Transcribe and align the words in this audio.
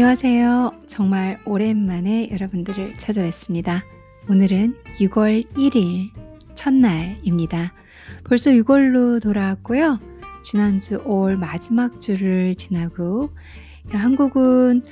안녕하세요. 0.00 0.82
정말 0.86 1.40
오랜만에 1.44 2.28
여러분들을 2.30 2.98
찾아뵙습니다. 2.98 3.82
오늘은 4.30 4.76
6월 5.00 5.44
1일 5.54 6.10
첫날입니다. 6.54 7.72
벌써 8.22 8.52
6월로 8.52 9.20
돌아왔고요. 9.20 9.98
지난주 10.44 11.02
5월 11.02 11.34
마지막 11.34 12.00
주를 12.00 12.54
지나고 12.54 13.30
한국은 13.90 14.84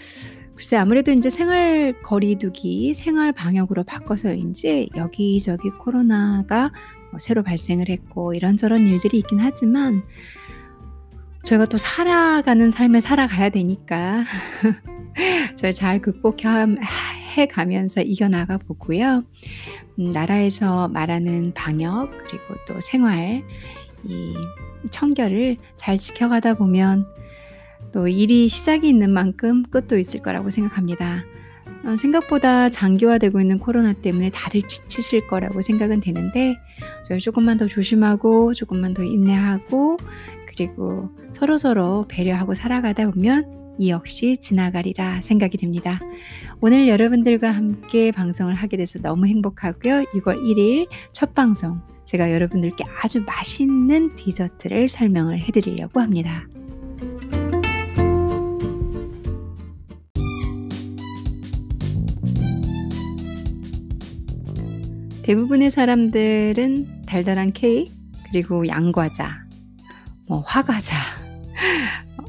글쎄 0.56 0.76
아무래도 0.76 1.12
이제 1.12 1.30
생활 1.30 1.94
거리두기, 2.02 2.92
생활 2.94 3.30
방역으로 3.30 3.84
바꿔서인지 3.84 4.90
여기저기 4.96 5.68
코로나가 5.68 6.72
뭐 7.12 7.20
새로 7.20 7.44
발생을 7.44 7.90
했고 7.90 8.34
이런저런 8.34 8.88
일들이 8.88 9.18
있긴 9.18 9.38
하지만 9.38 10.02
저희가 11.46 11.66
또 11.66 11.76
살아가는 11.76 12.72
삶을 12.72 13.00
살아가야 13.00 13.50
되니까 13.50 14.24
저희 15.54 15.72
잘 15.72 16.00
극복해 16.00 17.46
가면서 17.48 18.00
이겨나가 18.02 18.58
보고요. 18.58 19.22
음, 20.00 20.10
나라에서 20.10 20.88
말하는 20.88 21.52
방역 21.54 22.10
그리고 22.18 22.56
또 22.66 22.80
생활 22.80 23.44
이 24.02 24.34
청결을 24.90 25.56
잘 25.76 25.98
지켜가다 25.98 26.54
보면 26.54 27.06
또 27.92 28.08
일이 28.08 28.48
시작이 28.48 28.88
있는 28.88 29.10
만큼 29.12 29.62
끝도 29.70 29.96
있을 29.98 30.22
거라고 30.22 30.50
생각합니다. 30.50 31.24
어, 31.84 31.94
생각보다 31.94 32.68
장기화되고 32.68 33.40
있는 33.40 33.60
코로나 33.60 33.92
때문에 33.92 34.30
다들 34.30 34.62
지치실 34.62 35.28
거라고 35.28 35.62
생각은 35.62 36.00
되는데 36.00 36.56
저희 37.06 37.20
조금만 37.20 37.56
더 37.56 37.68
조심하고 37.68 38.54
조금만 38.54 38.92
더 38.92 39.04
인내하고 39.04 39.96
그리고 40.56 41.10
서로서로 41.32 42.06
배려하고 42.08 42.54
살아가다 42.54 43.10
보면 43.10 43.76
이 43.78 43.90
역시 43.90 44.38
지나가리라 44.40 45.20
생각이 45.22 45.58
됩니다. 45.58 46.00
오늘 46.60 46.88
여러분들과 46.88 47.50
함께 47.50 48.10
방송을 48.10 48.54
하게 48.54 48.78
돼서 48.78 48.98
너무 48.98 49.26
행복하고요. 49.26 50.04
6월 50.14 50.42
1일 50.42 50.88
첫 51.12 51.34
방송 51.34 51.80
제가 52.06 52.32
여러분들께 52.32 52.84
아주 53.02 53.22
맛있는 53.26 54.14
디저트를 54.14 54.88
설명을 54.88 55.40
해드리려고 55.40 56.00
합니다. 56.00 56.46
대부분의 65.22 65.70
사람들은 65.72 67.02
달달한 67.04 67.52
케이크 67.52 67.92
그리고 68.30 68.66
양과자 68.68 69.45
뭐 70.26 70.42
화과자, 70.46 70.96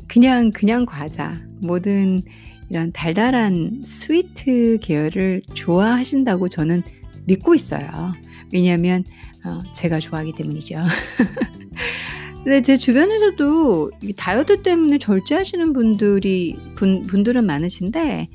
그냥 0.08 0.52
그냥 0.52 0.86
과자, 0.86 1.36
모든 1.62 2.22
이런 2.70 2.92
달달한 2.92 3.81
스위트 3.84 4.78
계열을 4.81 5.42
좋아하신다고 5.53 6.50
저는 6.50 6.84
믿고 7.25 7.56
있어요. 7.56 8.14
왜냐하면 8.53 9.03
어, 9.45 9.59
제가 9.73 10.00
좋아하기 10.00 10.34
때문이죠. 10.34 10.84
근데 12.44 12.62
제 12.62 12.78
주변에서도 12.78 13.92
다이어트 14.16 14.62
때문에 14.62 15.00
절제하시는 15.00 15.73
분들이 15.73 16.58
분, 16.75 17.03
분들은 17.03 17.45
많으신데 17.45 18.30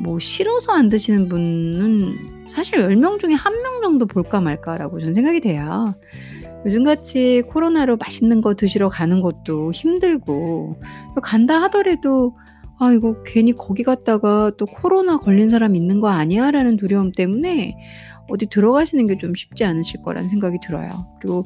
뭐 0.00 0.18
싫어서 0.18 0.72
안 0.72 0.88
드시는 0.88 1.28
분은 1.28 2.48
사실 2.48 2.78
10명 2.78 3.18
중에 3.18 3.34
1명 3.34 3.82
정도 3.82 4.06
볼까 4.06 4.40
말까라고 4.40 5.00
저는 5.00 5.14
생각이 5.14 5.40
돼요. 5.40 5.94
요즘같이 6.66 7.42
코로나로 7.46 7.96
맛있는 7.96 8.40
거 8.40 8.54
드시러 8.54 8.88
가는 8.88 9.20
것도 9.20 9.72
힘들고 9.72 10.80
간다 11.22 11.62
하더라도 11.62 12.36
아 12.80 12.92
이거 12.92 13.22
괜히 13.24 13.52
거기 13.52 13.82
갔다가 13.82 14.52
또 14.56 14.66
코로나 14.66 15.18
걸린 15.18 15.48
사람 15.48 15.74
있는 15.74 16.00
거 16.00 16.08
아니야 16.08 16.50
라는 16.50 16.76
두려움 16.76 17.12
때문에 17.12 17.76
어디 18.28 18.46
들어가시는 18.46 19.06
게 19.06 19.16
좀 19.18 19.34
쉽지 19.34 19.64
않으실 19.64 20.02
거라는 20.02 20.28
생각이 20.28 20.58
들어요. 20.62 21.06
그리고 21.20 21.44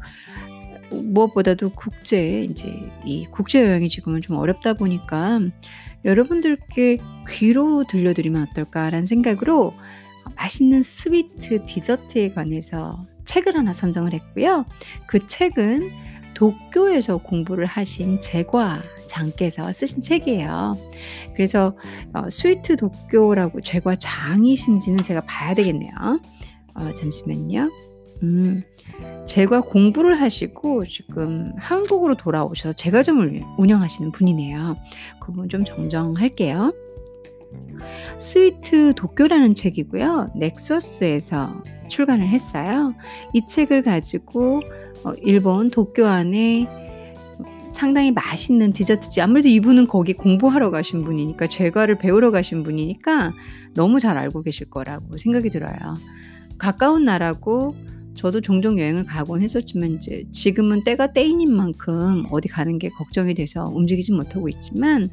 무엇보다도 0.91 1.71
국제 1.71 2.43
이제 2.45 2.71
이 3.05 3.25
국제 3.31 3.62
여행이 3.62 3.89
지금은 3.89 4.21
좀 4.21 4.37
어렵다 4.37 4.75
보니까 4.75 5.41
여러분들께 6.05 6.99
귀로 7.28 7.84
들려드리면 7.84 8.49
어떨까라는 8.51 9.06
생각으로 9.06 9.72
맛있는 10.37 10.83
스위트 10.83 11.65
디저트에 11.65 12.33
관해서 12.33 13.06
책을 13.25 13.56
하나 13.56 13.72
선정을 13.72 14.12
했고요. 14.12 14.65
그 15.06 15.27
책은 15.27 15.91
도쿄에서 16.34 17.19
공부를 17.19 17.66
하신 17.66 18.21
제과 18.21 18.83
장께서 19.06 19.71
쓰신 19.72 20.03
책이에요. 20.03 20.77
그래서 21.34 21.77
어, 22.15 22.31
스위트 22.31 22.77
도쿄라고 22.77 23.60
제과 23.60 23.97
장이신지는 23.97 25.05
제가 25.05 25.22
봐야 25.22 25.55
되겠네요. 25.55 25.93
어, 26.75 26.93
잠시만요. 26.93 27.71
음, 28.22 28.62
제과 29.27 29.62
공부를 29.62 30.21
하시고 30.21 30.84
지금 30.87 31.53
한국으로 31.59 32.15
돌아오셔서 32.15 32.72
제과점을 32.75 33.43
운영하시는 33.59 34.12
분이네요. 34.12 34.77
그분 35.21 35.49
좀 35.49 35.65
정정할게요. 35.65 36.72
스위트 38.19 38.95
도쿄라는 38.95 39.55
책이고요. 39.55 40.29
넥서스에서 40.37 41.63
출간을 41.89 42.29
했어요. 42.29 42.95
이 43.33 43.45
책을 43.47 43.83
가지고 43.83 44.61
어, 45.05 45.13
일본 45.23 45.71
도쿄 45.71 46.07
안에 46.07 46.69
상당히 47.73 48.13
맛있는 48.13 48.73
디저트집 48.73 49.23
아무래도 49.23 49.49
이분은 49.49 49.87
거기 49.87 50.13
공부하러 50.13 50.71
가신 50.71 51.05
분이니까 51.05 51.49
제과를 51.49 51.99
배우러 51.99 52.31
가신 52.31 52.63
분이니까 52.63 53.33
너무 53.75 53.99
잘 53.99 54.19
알고 54.19 54.43
계실 54.43 54.71
거라고 54.71 55.17
생각이 55.19 55.51
들어요. 55.51 55.97
가까운 56.59 57.05
나라고 57.05 57.75
저도 58.15 58.41
종종 58.41 58.78
여행을 58.78 59.05
가곤 59.05 59.43
했었지만 59.43 59.95
이제 59.95 60.25
지금은 60.33 60.84
때가 60.84 61.12
때이닌 61.12 61.55
만큼 61.55 62.25
어디 62.31 62.49
가는 62.49 62.78
게 62.78 62.89
걱정이 62.91 63.34
돼서 63.34 63.65
움직이지 63.67 64.12
못하고 64.12 64.49
있지만 64.49 65.11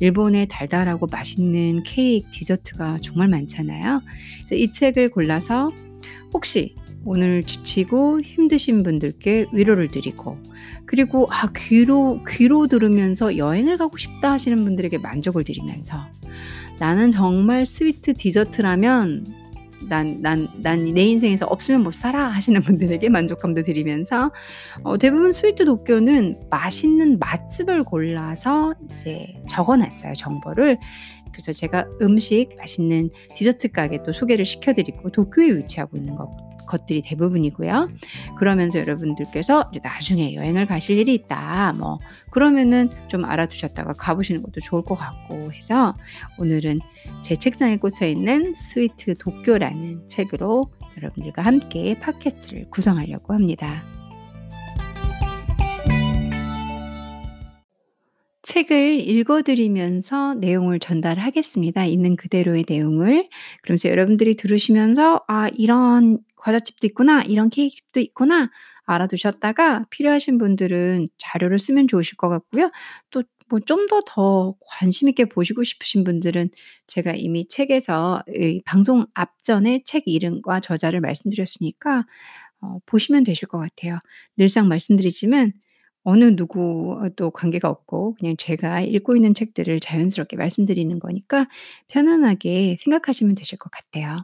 일본의 0.00 0.48
달달하고 0.48 1.06
맛있는 1.06 1.82
케이크 1.84 2.28
디저트가 2.30 2.98
정말 3.02 3.28
많잖아요. 3.28 4.02
그래서 4.46 4.54
이 4.54 4.72
책을 4.72 5.10
골라서 5.10 5.72
혹시 6.32 6.74
오늘 7.04 7.42
지치고 7.42 8.20
힘드신 8.20 8.82
분들께 8.82 9.46
위로를 9.52 9.88
드리고 9.88 10.38
그리고 10.86 11.26
아 11.30 11.50
귀로 11.56 12.22
귀로 12.28 12.68
들으면서 12.68 13.36
여행을 13.36 13.76
가고 13.76 13.96
싶다 13.96 14.32
하시는 14.32 14.62
분들에게 14.62 14.98
만족을 14.98 15.44
드리면서 15.44 16.06
나는 16.78 17.10
정말 17.10 17.66
스위트 17.66 18.14
디저트라면 18.14 19.41
난, 19.88 20.20
난, 20.22 20.48
난 20.62 20.84
내 20.84 21.02
인생에서 21.02 21.46
없으면 21.46 21.82
못 21.82 21.92
살아 21.92 22.26
하시는 22.28 22.60
분들에게 22.60 23.08
만족감도 23.08 23.62
드리면서 23.62 24.32
어, 24.82 24.98
대부분 24.98 25.32
스위트 25.32 25.64
도쿄는 25.64 26.40
맛있는 26.50 27.18
맛집을 27.18 27.84
골라서 27.84 28.74
이제 28.84 29.26
적어놨어요 29.48 30.14
정보를 30.14 30.78
그래서 31.32 31.52
제가 31.52 31.86
음식 32.00 32.56
맛있는 32.56 33.10
디저트 33.34 33.68
가게 33.68 34.02
또 34.04 34.12
소개를 34.12 34.44
시켜드리고 34.44 35.10
도쿄에 35.10 35.48
위치하고 35.56 35.96
있는 35.96 36.14
것 36.14 36.30
것들이 36.66 37.02
대부분이고요. 37.02 37.90
그러면서 38.36 38.78
여러분들께서 38.78 39.70
나중에 39.82 40.34
여행을 40.34 40.66
가실 40.66 40.98
일이 40.98 41.14
있다. 41.14 41.74
뭐 41.76 41.98
그러면은 42.30 42.90
좀 43.08 43.24
알아두셨다가 43.24 43.94
가보시는 43.94 44.42
것도 44.42 44.60
좋을 44.60 44.82
것 44.82 44.94
같고 44.94 45.52
해서 45.52 45.94
오늘은 46.38 46.78
제 47.22 47.36
책상에 47.36 47.76
꽂혀 47.76 48.06
있는 48.06 48.54
스위트 48.54 49.16
도쿄라는 49.18 50.08
책으로 50.08 50.70
여러분들과 50.96 51.42
함께 51.42 51.98
팟캐스트를 51.98 52.70
구성하려고 52.70 53.34
합니다. 53.34 54.01
책을 58.52 59.00
읽어드리면서 59.08 60.34
내용을 60.34 60.78
전달하겠습니다. 60.78 61.86
있는 61.86 62.16
그대로의 62.16 62.66
내용을. 62.68 63.28
그러면서 63.62 63.88
여러분들이 63.88 64.36
들으시면서, 64.36 65.22
아, 65.26 65.48
이런 65.56 66.18
과자집도 66.36 66.86
있구나, 66.88 67.22
이런 67.22 67.48
케이크집도 67.48 68.00
있구나, 68.00 68.50
알아두셨다가 68.84 69.86
필요하신 69.88 70.36
분들은 70.36 71.08
자료를 71.16 71.58
쓰면 71.58 71.88
좋으실 71.88 72.16
것 72.18 72.28
같고요. 72.28 72.70
또 73.10 73.22
뭐 73.48 73.60
좀 73.60 73.86
더 73.86 74.00
더 74.06 74.54
관심 74.66 75.08
있게 75.08 75.26
보시고 75.26 75.62
싶으신 75.64 76.04
분들은 76.04 76.48
제가 76.86 77.12
이미 77.14 77.46
책에서 77.48 78.22
방송 78.64 79.06
앞전에 79.14 79.82
책 79.84 80.04
이름과 80.06 80.60
저자를 80.60 81.00
말씀드렸으니까 81.00 82.06
어, 82.62 82.78
보시면 82.86 83.24
되실 83.24 83.48
것 83.48 83.58
같아요. 83.58 83.98
늘상 84.36 84.68
말씀드리지만 84.68 85.52
어느 86.04 86.24
누구와도 86.24 87.30
관계가 87.32 87.68
없고 87.68 88.14
그냥 88.18 88.36
제가 88.38 88.80
읽고 88.82 89.16
있는 89.16 89.34
책들을 89.34 89.80
자연스럽게 89.80 90.36
말씀드리는 90.36 90.98
거니까 90.98 91.48
편안하게 91.88 92.76
생각하시면 92.80 93.34
되실 93.36 93.58
것 93.58 93.70
같아요. 93.70 94.18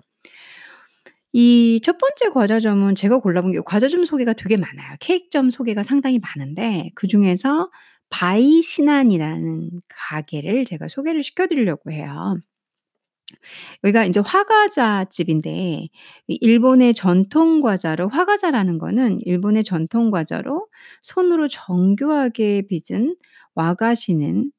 이 1.32 1.80
첫 1.84 1.98
번째 1.98 2.30
과자점은 2.30 2.94
제가 2.94 3.18
골라본 3.20 3.52
게 3.52 3.60
과자점 3.64 4.04
소개가 4.04 4.32
되게 4.34 4.56
많아요. 4.56 4.96
케이크점 5.00 5.50
소개가 5.50 5.82
상당히 5.84 6.18
많은데 6.18 6.90
그중에서 6.94 7.70
바이신안이라는 8.10 9.70
가게를 9.88 10.64
제가 10.64 10.88
소개를 10.88 11.22
시켜 11.22 11.46
드리려고 11.46 11.90
해요. 11.92 12.38
여기가 13.84 14.04
인제 14.04 14.20
화과자 14.20 15.06
집인데 15.10 15.88
이 16.28 16.38
일본의 16.40 16.94
전통 16.94 17.60
과자로 17.60 18.08
화과자라는 18.08 18.78
거는 18.78 19.20
일본의 19.24 19.64
전통 19.64 20.10
과자로 20.10 20.68
손으로 21.02 21.48
정교하게 21.48 22.62
빚은 22.68 23.16
와가시는 23.54 24.50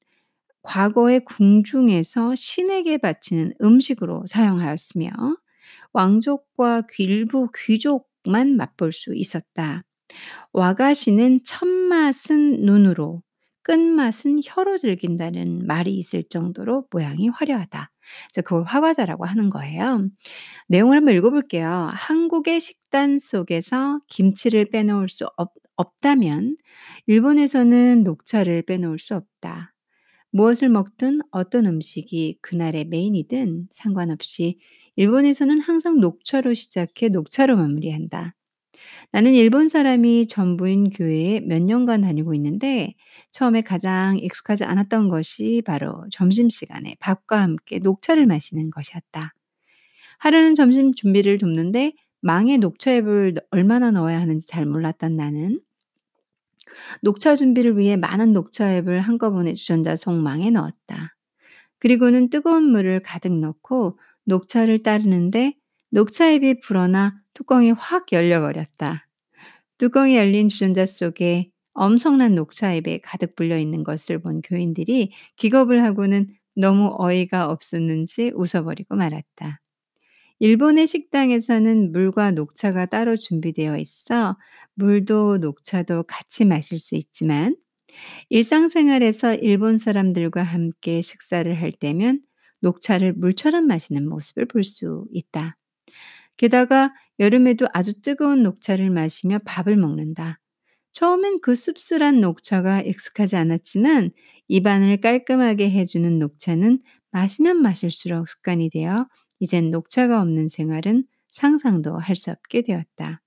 과거의 0.63 1.25
궁중에서 1.25 2.36
신에게 2.36 2.98
바치는 3.00 3.54
음식으로 3.63 4.25
사용하였으며 4.27 5.10
왕족과 5.94 6.83
일부 7.00 7.50
귀족만 7.56 8.57
맛볼 8.57 8.94
수 8.94 9.16
있었다. 9.16 9.83
와가시는 10.54 11.42
첫 11.45 11.68
맛은 11.68 12.62
눈으로 12.66 13.21
끝맛은 13.63 14.42
혀로 14.44 14.77
즐긴다는 14.77 15.68
말이 15.68 15.95
있을 15.98 16.24
정도로 16.30 16.88
모양이 16.92 17.30
화려하다. 17.30 17.92
그래서 18.32 18.42
그걸 18.48 18.64
화과자라고 18.66 19.26
하는 19.26 19.50
거예요. 19.50 20.08
내용을 20.68 20.98
한번 20.98 21.16
읽어 21.16 21.30
볼게요. 21.30 21.90
한국의 21.94 22.60
식단 22.60 23.20
속에서 23.20 24.00
김치를 24.08 24.70
빼놓을 24.70 25.10
수 25.10 25.26
없 25.38 25.52
없다면 25.76 26.58
일본에서는 27.08 28.04
녹차를 28.04 28.64
빼놓을 28.64 29.00
수 29.00 29.16
없다. 29.16 29.74
무엇을 30.32 30.70
먹든 30.70 31.22
어떤 31.32 31.66
음식이 31.66 32.40
그날의 32.42 32.86
메인이든 32.86 33.70
상관없이 33.72 34.60
일본에서는 34.98 35.62
항상 35.62 36.00
녹차로 36.02 36.54
시작해 36.54 37.08
녹차로 37.10 37.56
마무리한다. 37.56 38.36
나는 39.12 39.34
일본 39.34 39.68
사람이 39.68 40.28
전부인 40.28 40.92
교회에 40.92 41.42
몇 41.42 41.62
년간 41.62 42.02
다니고 42.02 42.34
있는데 42.36 42.94
처음에 43.31 43.62
가장 43.62 44.18
익숙하지 44.20 44.64
않았던 44.66 45.10
것이 45.10 45.62
바로 45.66 46.06
점심시간에 46.12 46.96
밥과 47.00 47.42
함께 47.42 47.80
녹차를 47.80 48.26
마시는 48.28 48.70
것이었다. 48.70 49.34
하루는 50.20 50.56
점심 50.56 50.94
준비를 50.94 51.38
돕는데 51.38 51.94
망에 52.22 52.58
녹차잎을 52.58 53.36
얼마나 53.52 53.92
넣어야 53.92 54.20
하는지 54.20 54.46
잘 54.46 54.66
몰랐던 54.66 55.16
나는 55.16 55.60
녹차 57.02 57.36
준비를 57.36 57.78
위해 57.78 57.96
많은 57.96 58.34
녹차잎을 58.34 59.00
한꺼번에 59.02 59.54
주전자 59.56 59.96
속망에 59.96 60.52
넣었다. 60.52 61.16
그리고는 61.80 62.30
뜨거운 62.30 62.64
물을 62.64 63.02
가득 63.02 63.34
넣고 63.34 63.98
녹차를 64.26 64.84
따르는데 64.84 65.56
녹차잎이 65.92 66.60
불어나 66.60 67.19
뚜껑이 67.40 67.72
확 67.72 68.12
열려버렸다. 68.12 69.08
뚜껑이 69.78 70.18
열린 70.18 70.50
주전자 70.50 70.86
속에 70.86 71.52
엄청난 71.74 72.36
녹차 72.36 72.74
잎에 72.76 73.00
가득 73.00 73.36
불려 73.36 73.58
있는 73.58 73.84
것을 73.86 74.20
본 74.22 74.42
교인들이 74.42 75.14
기겁을 75.38 75.84
하고는 75.84 76.28
너무 76.56 76.94
어이가 77.00 77.48
없었는지 77.48 78.34
웃어버리고 78.36 78.96
말았다. 78.96 79.62
일본의 80.40 80.88
식당에서는 80.88 81.92
물과 81.94 82.32
녹차가 82.32 82.88
따로 82.88 83.16
준비되어 83.18 83.78
있어 83.80 84.38
물도 84.76 85.40
녹차도 85.40 86.04
같이 86.04 86.46
마실 86.46 86.80
수 86.80 86.96
있지만 86.96 87.56
일상생활에서 88.30 89.36
일본 89.36 89.78
사람들과 89.78 90.44
함께 90.44 91.02
식사를 91.02 91.62
할 91.62 91.72
때면 91.74 92.22
녹차를 92.62 93.14
물처럼 93.14 93.68
마시는 93.68 94.08
모습을 94.10 94.48
볼 94.48 94.64
수 94.64 95.06
있다. 95.14 95.58
게다가 96.38 96.94
여름에도 97.19 97.68
아주 97.74 98.01
뜨거운 98.01 98.44
녹차를 98.44 98.89
마시며 98.89 99.39
밥을 99.45 99.75
먹는다. 99.77 100.39
처음엔 100.92 101.39
그 101.42 101.56
씁쓸한 101.56 102.21
녹차가 102.21 102.81
익숙하지 102.81 103.36
않았지만 103.36 104.12
입안을 104.48 105.01
깔끔하게 105.01 105.69
해주는 105.71 106.18
녹차는 106.19 106.80
마시면 107.12 107.62
마실수록 107.62 108.27
습관이 108.30 108.69
되어 108.71 109.07
이젠 109.39 109.69
녹차가 109.71 110.21
없는 110.21 110.48
생활은 110.50 111.06
상상도 111.31 111.98
할 111.98 112.16
수 112.16 112.31
없게 112.31 112.62
되었다. 112.63 113.21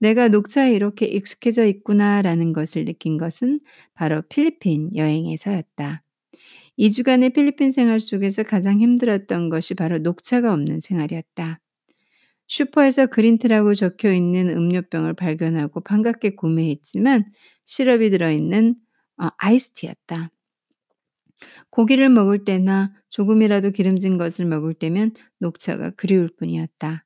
내가 0.00 0.28
녹차에 0.28 0.72
이렇게 0.72 1.06
익숙해져 1.06 1.64
있구나라는 1.66 2.52
것을 2.52 2.84
느낀 2.84 3.18
것은 3.18 3.60
바로 3.94 4.22
필리핀 4.22 4.94
여행에서였다. 4.94 6.02
2주간의 6.78 7.34
필리핀 7.34 7.72
생활 7.72 7.98
속에서 7.98 8.44
가장 8.44 8.80
힘들었던 8.80 9.48
것이 9.48 9.74
바로 9.74 9.98
녹차가 9.98 10.52
없는 10.52 10.80
생활이었다. 10.80 11.60
슈퍼에서 12.48 13.06
그린티라고 13.06 13.74
적혀 13.74 14.12
있는 14.12 14.50
음료병을 14.50 15.14
발견하고 15.14 15.80
반갑게 15.82 16.34
구매했지만 16.34 17.24
시럽이 17.64 18.10
들어있는 18.10 18.74
어, 19.18 19.28
아이스티였다. 19.36 20.30
고기를 21.70 22.08
먹을 22.08 22.44
때나 22.44 22.92
조금이라도 23.08 23.70
기름진 23.70 24.18
것을 24.18 24.46
먹을 24.46 24.74
때면 24.74 25.12
녹차가 25.38 25.90
그리울 25.90 26.28
뿐이었다. 26.36 27.04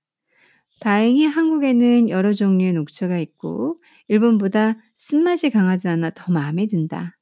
다행히 0.80 1.26
한국에는 1.26 2.08
여러 2.08 2.32
종류의 2.32 2.72
녹차가 2.72 3.18
있고 3.18 3.80
일본보다 4.08 4.76
쓴맛이 4.96 5.50
강하지 5.50 5.88
않아 5.88 6.10
더 6.10 6.32
마음에 6.32 6.66
든다. 6.66 7.18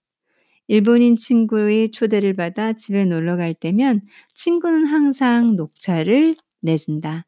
일본인 0.69 1.17
친구의 1.17 1.91
초대를 1.91 2.35
받아 2.35 2.73
집에 2.73 3.05
놀러 3.05 3.37
갈 3.37 3.55
때면 3.55 4.03
친구는 4.35 4.87
항상 4.87 5.57
녹차를 5.57 6.37
내준다. 6.61 7.27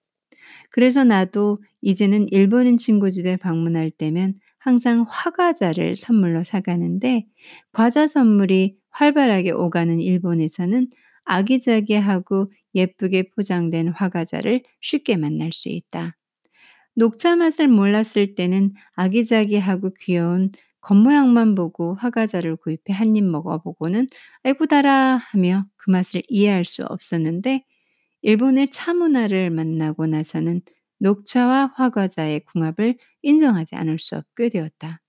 그래서 0.72 1.04
나도 1.04 1.62
이제는 1.82 2.28
일본인 2.30 2.78
친구 2.78 3.10
집에 3.10 3.36
방문할 3.36 3.90
때면 3.92 4.34
항상 4.58 5.06
화과자를 5.08 5.96
선물로 5.96 6.44
사가는데 6.44 7.26
과자 7.72 8.06
선물이 8.06 8.76
활발하게 8.90 9.52
오가는 9.52 10.00
일본에서는 10.00 10.88
아기자기하고 11.24 12.52
예쁘게 12.74 13.30
포장된 13.36 13.88
화과자를 13.88 14.62
쉽게 14.80 15.16
만날 15.16 15.52
수 15.52 15.68
있다. 15.68 16.16
녹차 16.94 17.36
맛을 17.36 17.68
몰랐을 17.68 18.34
때는 18.36 18.74
아기자기하고 18.94 19.94
귀여운 20.00 20.50
겉모양만 20.80 21.54
보고 21.54 21.94
화과자를 21.94 22.56
구입해 22.56 22.92
한 22.92 23.16
입 23.16 23.24
먹어보고는 23.24 24.08
아이고 24.44 24.66
달아 24.66 25.16
하며 25.16 25.66
그 25.76 25.90
맛을 25.90 26.22
이해할 26.28 26.64
수 26.64 26.84
없었는데 26.84 27.64
일본의 28.22 28.70
차 28.70 28.94
문화를 28.94 29.50
만나고 29.50 30.06
나서는 30.06 30.62
녹차와 30.98 31.72
화과자의 31.74 32.40
궁합을 32.46 32.96
인정하지 33.22 33.74
않을 33.76 33.98
수 33.98 34.16
없게 34.16 34.48
되었다. 34.48 35.00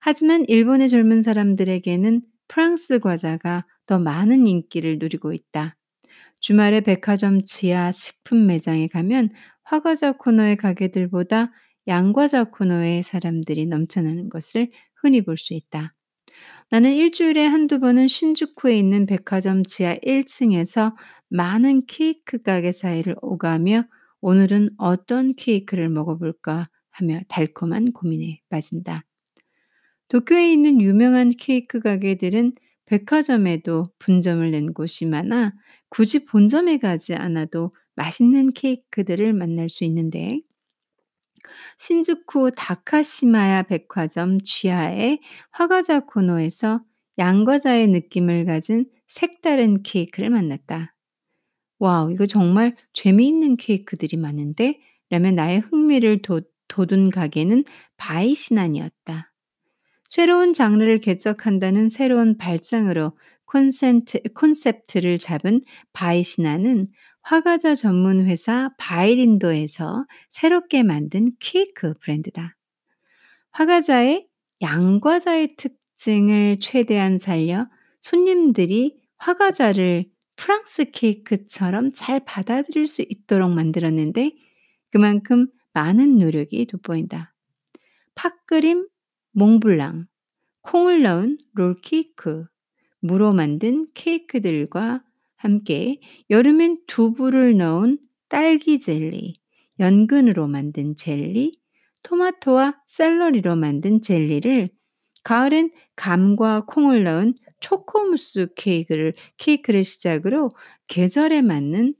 하지만 0.00 0.44
일본의 0.48 0.88
젊은 0.88 1.22
사람들에게는 1.22 2.22
프랑스 2.48 2.98
과자가 2.98 3.66
더 3.86 3.98
많은 3.98 4.46
인기를 4.46 4.98
누리고 4.98 5.32
있다. 5.32 5.76
주말에 6.40 6.80
백화점 6.82 7.42
지하 7.44 7.90
식품 7.92 8.46
매장에 8.46 8.88
가면 8.88 9.30
화과자 9.64 10.12
코너의 10.12 10.56
가게들보다 10.56 11.52
양과자 11.88 12.44
코너에 12.44 13.02
사람들이 13.02 13.66
넘쳐나는 13.66 14.28
것을 14.28 14.70
흔히 14.96 15.24
볼 15.24 15.36
수 15.36 15.54
있다. 15.54 15.94
나는 16.70 16.92
일주일에 16.92 17.46
한두 17.46 17.78
번은 17.80 18.08
신주쿠에 18.08 18.76
있는 18.76 19.06
백화점 19.06 19.64
지하 19.64 19.96
1층에서 19.96 20.94
많은 21.28 21.86
케이크 21.86 22.42
가게 22.42 22.72
사이를 22.72 23.16
오가며 23.22 23.84
오늘은 24.20 24.70
어떤 24.78 25.34
케이크를 25.34 25.88
먹어볼까 25.88 26.68
하며 26.90 27.20
달콤한 27.28 27.92
고민에 27.92 28.40
빠진다. 28.48 29.04
도쿄에 30.08 30.52
있는 30.52 30.80
유명한 30.80 31.32
케이크 31.36 31.80
가게들은 31.80 32.54
백화점에도 32.86 33.92
분점을 33.98 34.48
낸 34.50 34.72
곳이 34.72 35.06
많아 35.06 35.52
굳이 35.88 36.24
본점에 36.24 36.78
가지 36.78 37.14
않아도 37.14 37.74
맛있는 37.96 38.52
케이크들을 38.52 39.32
만날 39.32 39.68
수 39.68 39.84
있는데 39.84 40.40
신주쿠 41.78 42.52
다카시마야 42.56 43.64
백화점 43.64 44.40
지하의 44.40 45.20
화과자 45.50 46.00
코너에서 46.00 46.82
양과자의 47.18 47.88
느낌을 47.88 48.44
가진 48.44 48.86
색다른 49.08 49.82
케이크를 49.82 50.30
만났다. 50.30 50.95
와우, 51.78 52.12
이거 52.12 52.26
정말 52.26 52.74
재미있는 52.92 53.56
케이크들이 53.56 54.16
많은데? 54.16 54.80
라며 55.10 55.30
나의 55.30 55.60
흥미를 55.60 56.22
돋, 56.22 56.44
돋은 56.68 57.10
가게는 57.10 57.64
바이시난이었다. 57.96 59.32
새로운 60.08 60.52
장르를 60.52 61.00
개척한다는 61.00 61.88
새로운 61.88 62.36
발상으로 62.38 63.16
콘센트, 63.44 64.20
콘셉트를 64.34 65.18
잡은 65.18 65.62
바이시나는 65.92 66.88
화과자 67.22 67.74
전문 67.74 68.24
회사 68.26 68.70
바이린도에서 68.78 70.06
새롭게 70.30 70.82
만든 70.82 71.32
케이크 71.40 71.92
브랜드다. 72.00 72.56
화과자의 73.50 74.28
양과자의 74.62 75.56
특징을 75.56 76.58
최대한 76.60 77.18
살려 77.18 77.68
손님들이 78.00 78.96
화과자를 79.18 80.06
프랑스 80.36 80.90
케이크처럼 80.90 81.92
잘 81.92 82.24
받아들일 82.24 82.86
수 82.86 83.02
있도록 83.02 83.50
만들었는데 83.50 84.32
그만큼 84.90 85.48
많은 85.72 86.18
노력이 86.18 86.66
돋보인다. 86.66 87.34
팥그림 88.14 88.86
몽블랑, 89.32 90.06
콩을 90.62 91.02
넣은 91.02 91.38
롤케이크, 91.52 92.46
무로 93.00 93.32
만든 93.32 93.86
케이크들과 93.94 95.02
함께 95.36 96.00
여름엔 96.30 96.80
두부를 96.86 97.56
넣은 97.58 97.98
딸기 98.28 98.80
젤리, 98.80 99.34
연근으로 99.78 100.48
만든 100.48 100.96
젤리, 100.96 101.60
토마토와 102.02 102.80
샐러리로 102.86 103.56
만든 103.56 104.00
젤리를 104.00 104.68
가을엔 105.24 105.72
감과 105.96 106.64
콩을 106.66 107.04
넣은 107.04 107.34
초코무스 107.60 108.48
케이크를 108.56 109.12
케이크를 109.38 109.84
시작으로 109.84 110.50
계절에 110.88 111.42
맞는 111.42 111.94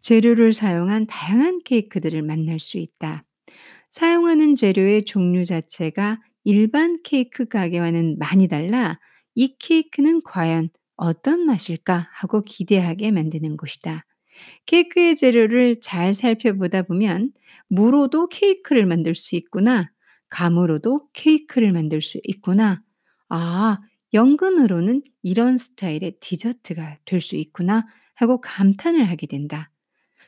재료를 0.00 0.52
사용한 0.52 1.06
다양한 1.06 1.60
케이크들을 1.64 2.22
만날 2.22 2.60
수 2.60 2.78
있다. 2.78 3.24
사용하는 3.90 4.54
재료의 4.54 5.04
종류 5.04 5.44
자체가 5.44 6.20
일반 6.44 7.02
케이크 7.02 7.46
가게와는 7.46 8.18
많이 8.18 8.46
달라 8.46 8.98
이 9.34 9.56
케이크는 9.58 10.22
과연 10.22 10.70
어떤 10.96 11.40
맛일까 11.40 12.08
하고 12.12 12.42
기대하게 12.42 13.10
만드는 13.10 13.56
곳이다. 13.56 14.04
케이크의 14.66 15.16
재료를 15.16 15.80
잘 15.80 16.14
살펴보다 16.14 16.82
보면 16.82 17.32
무로도 17.68 18.28
케이크를 18.28 18.86
만들 18.86 19.14
수 19.14 19.34
있구나. 19.34 19.90
감으로도 20.28 21.08
케이크를 21.12 21.72
만들 21.72 22.00
수 22.00 22.20
있구나. 22.24 22.82
아, 23.28 23.78
연근으로는 24.14 25.02
이런 25.22 25.58
스타일의 25.58 26.16
디저트가 26.20 26.98
될 27.04 27.20
수 27.20 27.36
있구나 27.36 27.86
하고 28.14 28.40
감탄을 28.40 29.08
하게 29.10 29.26
된다. 29.26 29.70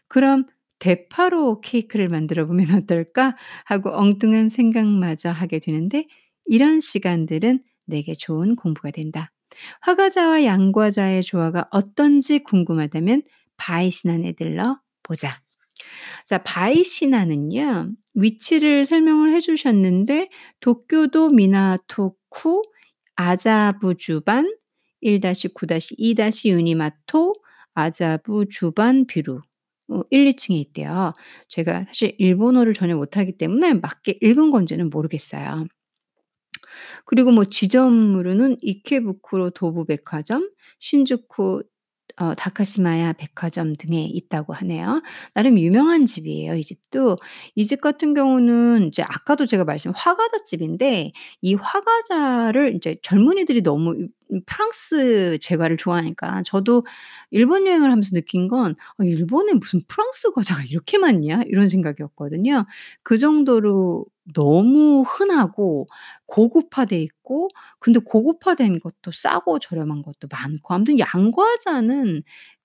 그럼 0.08 0.46
대파로 0.78 1.60
케이크를 1.60 2.08
만들어 2.08 2.46
보면 2.46 2.70
어떨까 2.76 3.36
하고 3.66 3.90
엉뚱한 3.92 4.48
생각마저 4.48 5.30
하게 5.30 5.58
되는데 5.58 6.06
이런 6.46 6.80
시간들은 6.80 7.62
내게 7.86 8.14
좋은 8.14 8.56
공부가 8.56 8.90
된다. 8.90 9.32
화과자와 9.82 10.44
양과자의 10.44 11.22
조화가 11.22 11.68
어떤지 11.70 12.40
궁금하다면 12.40 13.22
바이시나에 13.56 14.32
들러 14.32 14.80
보자. 15.02 15.40
자, 16.26 16.38
바이시나는요. 16.38 17.92
위치를 18.14 18.84
설명을 18.86 19.34
해 19.34 19.40
주셨는데 19.40 20.28
도쿄도 20.60 21.30
미나토쿠 21.30 22.62
아자부 23.20 23.96
주반 23.96 24.48
1-9-2- 25.02 26.46
유니마토 26.48 27.34
아자부 27.74 28.46
주반 28.48 29.06
비루 29.08 29.40
어1-2 29.90 30.36
층에 30.38 30.56
있대요. 30.58 31.14
제가 31.48 31.86
사실 31.88 32.14
일본어를 32.18 32.74
전혀 32.74 32.94
못하기 32.96 33.38
때문에 33.38 33.74
맞게 33.74 34.18
읽은 34.22 34.52
건지는 34.52 34.88
모르겠어요. 34.90 35.66
그리고 37.06 37.32
뭐 37.32 37.44
지점으로는 37.44 38.58
이케부쿠로 38.62 39.50
도부백화점, 39.50 40.50
신주쿠 40.80 41.62
어 42.20 42.34
다카시마야 42.34 43.12
백화점 43.14 43.74
등에 43.76 44.02
있다고 44.04 44.52
하네요. 44.54 45.02
나름 45.34 45.58
유명한 45.58 46.04
집이에요, 46.06 46.54
이 46.56 46.62
집도. 46.64 47.16
이 47.54 47.64
집 47.64 47.80
같은 47.80 48.14
경우는 48.14 48.88
이제 48.88 49.02
아까도 49.02 49.46
제가 49.46 49.64
말씀 49.64 49.92
화과자 49.94 50.38
집인데 50.44 51.12
이 51.42 51.54
화과자를 51.54 52.72
인제 52.74 52.96
젊은이들이 53.02 53.62
너무 53.62 54.08
프랑스 54.46 55.38
제과를 55.40 55.76
좋아하니까 55.76 56.42
저도 56.44 56.84
일본 57.30 57.66
여행을 57.66 57.90
하면서 57.90 58.10
느낀 58.14 58.48
건 58.48 58.74
'어 58.98 59.04
일본에 59.04 59.54
무슨 59.54 59.82
프랑스 59.88 60.30
과자가 60.32 60.62
이렇게 60.70 60.98
많냐?' 60.98 61.42
이런 61.46 61.68
생각이었거든요. 61.68 62.66
그 63.02 63.18
정도로 63.18 64.06
너무 64.34 65.02
흔하고 65.06 65.86
고급화돼 66.26 67.00
있고 67.02 67.48
근데 67.80 68.00
고급화된 68.00 68.80
것도 68.80 69.12
싸고 69.12 69.58
저렴한 69.60 70.02
것도 70.02 70.28
많고 70.30 70.74
아무튼 70.74 70.98
양과자는 70.98 72.22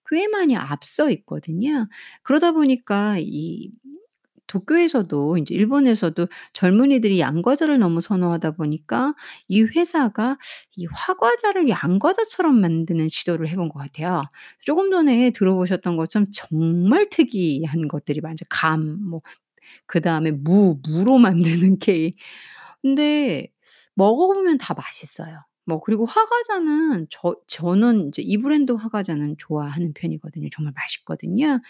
꽤 0.09 0.27
많이 0.27 0.55
앞서 0.57 1.09
있거든요. 1.11 1.87
그러다 2.23 2.51
보니까 2.51 3.15
이 3.19 3.71
도쿄에서도 4.47 5.37
인제 5.37 5.53
일본에서도 5.55 6.27
젊은이들이 6.53 7.19
양과자를 7.19 7.79
너무 7.79 8.01
선호하다 8.01 8.51
보니까 8.51 9.13
이 9.47 9.63
회사가 9.63 10.37
이 10.77 10.85
화과자를 10.91 11.69
양과자처럼 11.69 12.59
만드는 12.59 13.07
시도를 13.09 13.49
해 13.49 13.55
본 13.55 13.69
것 13.69 13.79
같아요. 13.79 14.23
조금 14.65 14.91
전에 14.91 15.31
들어보셨던 15.31 15.95
것처럼 15.97 16.27
정말 16.33 17.09
특이한 17.09 17.87
것들이 17.87 18.21
많죠. 18.21 18.45
감 18.49 18.99
뭐 19.09 19.21
그다음에 19.87 20.31
무, 20.31 20.79
무로 20.87 21.17
만드는 21.73 21.79
케이크. 21.79 22.17
근데 22.81 23.47
먹어보면 23.95 24.57
다 24.59 24.73
맛있어요. 24.75 25.43
뭐 25.65 25.79
그리고 25.81 26.05
화과자는 26.05 27.07
저 27.09 27.35
저는 27.47 28.01
인제 28.07 28.21
이 28.23 28.37
브랜드 28.37 28.71
화과자는 28.73 29.35
좋아하는 29.37 29.93
편이거든요. 29.93 30.49
정말 30.51 30.73
맛있거든요. 30.75 31.61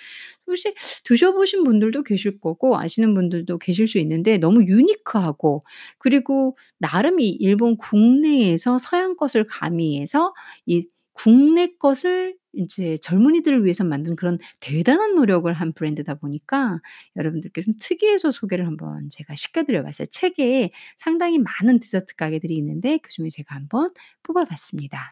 혹시 0.47 0.73
드셔 1.05 1.33
보신 1.33 1.63
분들도 1.63 2.03
계실 2.03 2.39
거고 2.39 2.77
아시는 2.79 3.13
분들도 3.15 3.57
계실 3.59 3.88
수 3.88 4.00
있는데 4.00 4.38
너무 4.38 4.63
유니크하고 4.65 5.65
그리고 6.00 6.57
나름 6.79 7.19
이 7.19 7.29
일본 7.29 7.77
국내에서 7.77 8.77
서양 8.79 9.15
것을 9.17 9.45
가미해서 9.47 10.33
이 10.65 10.88
국내 11.13 11.67
것을 11.79 12.35
이제 12.53 12.98
젊은이들을 12.98 13.63
위해서 13.63 13.83
만든 13.83 14.15
그런 14.15 14.38
대단한 14.60 15.15
노력을 15.15 15.51
한 15.51 15.74
브랜드다 15.74 16.15
보니까 16.15 16.79
여러분들께 17.15 17.63
좀 17.63 17.74
특이해서 17.79 18.31
소개를 18.31 18.67
한번 18.67 19.10
제가 19.10 19.36
시켜 19.36 19.63
드려 19.63 19.83
봤어요. 19.83 20.05
책에 20.10 20.72
상당히 20.98 21.39
많은 21.39 21.79
디저트 21.79 22.15
가게들이 22.15 22.55
있는데 22.55 22.98
그 22.98 23.12
중에 23.12 23.29
제가 23.29 23.55
한번 23.55 23.91
뽑아 24.24 24.45
봤습니다. 24.45 25.12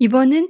이번은 0.00 0.48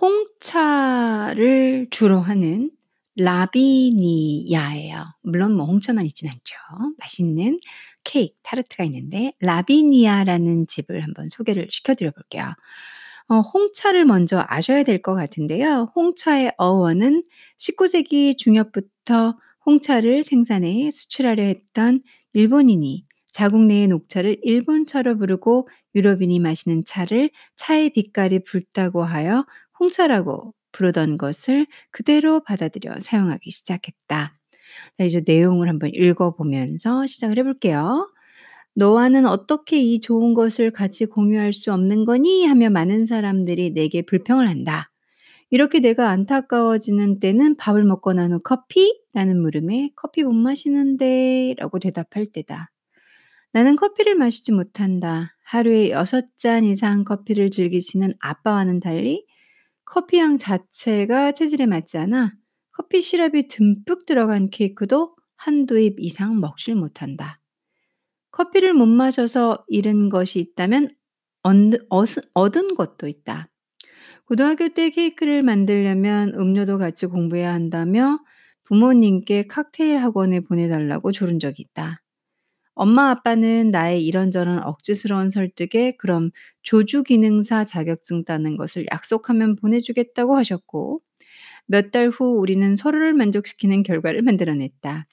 홍차를 0.00 1.88
주로 1.90 2.18
하는 2.20 2.70
라비니아예요. 3.16 5.04
물론 5.22 5.54
뭐 5.54 5.66
홍차만 5.66 6.06
있진 6.06 6.28
않죠. 6.28 6.56
맛있는 6.98 7.58
케이크, 8.04 8.34
타르트가 8.44 8.84
있는데 8.84 9.32
라비니아라는 9.40 10.68
집을 10.68 11.02
한번 11.02 11.28
소개를 11.28 11.66
시켜 11.70 11.94
드려 11.94 12.12
볼게요. 12.12 12.54
어 13.28 13.40
홍차를 13.40 14.04
먼저 14.06 14.44
아셔야 14.48 14.84
될 14.84 15.02
것 15.02 15.14
같은데요. 15.14 15.92
홍차의 15.96 16.52
어원은 16.58 17.24
19 17.58 17.88
세기 17.88 18.36
중엽부터 18.36 19.36
홍차를 19.66 20.22
생산해 20.24 20.90
수출하려 20.90 21.42
했던 21.42 22.00
일본인이 22.32 23.04
자국 23.30 23.62
내의 23.64 23.88
녹차를 23.88 24.38
일본차로 24.42 25.18
부르고 25.18 25.68
유럽인이 25.94 26.38
마시는 26.40 26.84
차를 26.86 27.30
차의 27.56 27.90
빛깔이 27.90 28.44
붉다고 28.44 29.04
하여 29.04 29.44
홍차라고 29.80 30.54
부르던 30.72 31.18
것을 31.18 31.66
그대로 31.90 32.40
받아들여 32.40 32.96
사용하기 33.00 33.50
시작했다. 33.50 34.38
자 34.98 35.04
이제 35.04 35.22
내용을 35.26 35.68
한번 35.68 35.90
읽어 35.94 36.34
보면서 36.34 37.06
시작을 37.06 37.38
해 37.38 37.42
볼게요. 37.42 38.10
"너와는 38.74 39.26
어떻게 39.26 39.80
이 39.80 40.00
좋은 40.00 40.34
것을 40.34 40.70
같이 40.70 41.06
공유할 41.06 41.52
수 41.52 41.72
없는 41.72 42.04
거니?" 42.04 42.46
하며 42.46 42.70
많은 42.70 43.06
사람들이 43.06 43.72
내게 43.74 44.02
불평을 44.02 44.48
한다. 44.48 44.90
이렇게 45.50 45.80
내가 45.80 46.10
안타까워지는 46.10 47.20
때는 47.20 47.56
"밥을 47.56 47.84
먹고 47.84 48.12
난후 48.12 48.40
커피?" 48.44 49.00
라는 49.14 49.40
물음에 49.40 49.90
"커피 49.96 50.22
못 50.22 50.32
마시는데." 50.32 51.54
라고 51.58 51.78
대답할 51.78 52.26
때다. 52.26 52.70
나는 53.52 53.76
커피를 53.76 54.14
마시지 54.14 54.52
못한다. 54.52 55.34
하루에 55.44 55.90
6잔 55.90 56.64
이상 56.64 57.04
커피를 57.04 57.50
즐기시는 57.50 58.12
아빠와는 58.20 58.80
달리 58.80 59.24
커피 59.90 60.18
향 60.18 60.36
자체가 60.36 61.32
체질에 61.32 61.64
맞지 61.64 61.96
않아 61.96 62.34
커피 62.72 63.00
시럽이 63.00 63.48
듬뿍 63.48 64.04
들어간 64.04 64.50
케이크도 64.50 65.16
한두 65.34 65.78
입 65.78 65.98
이상 65.98 66.40
먹질 66.40 66.74
못한다. 66.74 67.40
커피를 68.30 68.74
못 68.74 68.84
마셔서 68.86 69.64
잃은 69.68 70.10
것이 70.10 70.40
있다면 70.40 70.90
얻은 72.34 72.74
것도 72.74 73.08
있다. 73.08 73.48
고등학교 74.26 74.68
때 74.68 74.90
케이크를 74.90 75.42
만들려면 75.42 76.34
음료도 76.34 76.76
같이 76.76 77.06
공부해야 77.06 77.52
한다며 77.54 78.20
부모님께 78.64 79.46
칵테일 79.46 79.96
학원에 80.02 80.40
보내 80.40 80.68
달라고 80.68 81.12
조른 81.12 81.40
적이 81.40 81.62
있다. 81.62 82.02
엄마 82.78 83.10
아빠는 83.10 83.70
나의 83.72 84.06
이런저런 84.06 84.62
억지스러운 84.64 85.30
설득에 85.30 85.96
그럼 85.98 86.30
조주 86.62 87.02
기능사 87.04 87.64
자격증 87.64 88.24
따는 88.24 88.56
것을 88.56 88.86
약속하면 88.92 89.56
보내주겠다고 89.56 90.36
하셨고 90.36 91.02
몇 91.66 91.90
달 91.92 92.10
후 92.10 92.38
우리는 92.40 92.76
서로를 92.76 93.14
만족시키는 93.14 93.82
결과를 93.84 94.22
만들어냈다. 94.22 95.06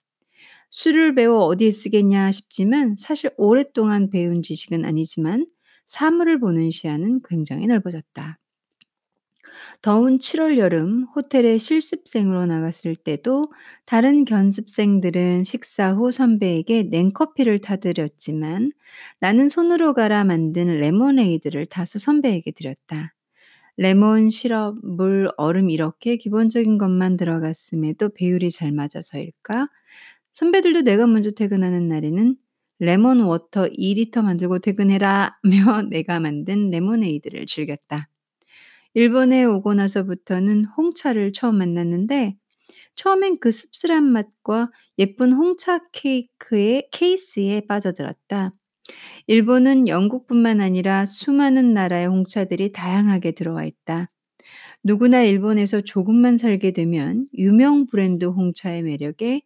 술을 0.71 1.15
배워 1.15 1.45
어디에 1.45 1.71
쓰겠냐 1.71 2.31
싶지만 2.31 2.95
사실 2.97 3.31
오랫동안 3.37 4.09
배운 4.09 4.41
지식은 4.43 4.85
아니지만 4.85 5.47
사물을 5.87 6.39
보는 6.39 6.71
시야는 6.71 7.21
굉장히 7.27 7.67
넓어졌다. 7.67 8.39
더운 9.81 10.19
7월 10.19 10.57
여름 10.57 11.03
호텔에 11.15 11.57
실습생으로 11.57 12.45
나갔을 12.45 12.95
때도 12.95 13.51
다른 13.85 14.25
견습생들은 14.25 15.43
식사 15.43 15.93
후 15.93 16.11
선배에게 16.11 16.83
냉커피를 16.83 17.59
타드렸지만 17.59 18.71
나는 19.19 19.49
손으로 19.49 19.93
갈아 19.93 20.23
만든 20.23 20.79
레모네이드를 20.79 21.65
타서 21.67 21.99
선배에게 21.99 22.51
드렸다. 22.51 23.13
레몬, 23.77 24.29
시럽, 24.29 24.77
물, 24.83 25.29
얼음 25.37 25.69
이렇게 25.69 26.17
기본적인 26.17 26.77
것만 26.77 27.17
들어갔음에도 27.17 28.09
배율이 28.09 28.49
잘 28.51 28.71
맞아서일까? 28.71 29.67
선배들도 30.33 30.81
내가 30.81 31.07
먼저 31.07 31.31
퇴근하는 31.31 31.87
날에는 31.87 32.35
레몬 32.79 33.21
water 33.21 33.69
2리터 33.69 34.21
만들고 34.21 34.59
퇴근해라 34.59 35.37
며 35.43 35.81
내가 35.89 36.19
만든 36.19 36.69
레모네이드를 36.71 37.45
즐겼다. 37.47 38.09
일본에 38.95 39.43
오고 39.43 39.73
나서부터는 39.73 40.65
홍차를 40.65 41.33
처음 41.33 41.57
만났는데 41.57 42.37
처음엔 42.95 43.39
그 43.39 43.51
씁쓸한 43.51 44.05
맛과 44.05 44.71
예쁜 44.97 45.33
홍차 45.33 45.81
케이크의 45.91 46.87
케이스에 46.93 47.61
빠져들었다. 47.67 48.53
일본은 49.27 49.89
영국뿐만 49.89 50.61
아니라 50.61 51.05
수많은 51.05 51.73
나라의 51.73 52.07
홍차들이 52.07 52.71
다양하게 52.71 53.33
들어와 53.33 53.65
있다. 53.65 54.09
누구나 54.81 55.23
일본에서 55.23 55.81
조금만 55.81 56.37
살게 56.37 56.71
되면 56.71 57.27
유명 57.37 57.87
브랜드 57.87 58.23
홍차의 58.23 58.83
매력에 58.83 59.41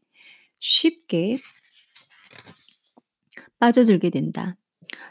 쉽게 0.59 1.39
빠져들게 3.57 4.11
된다. 4.11 4.58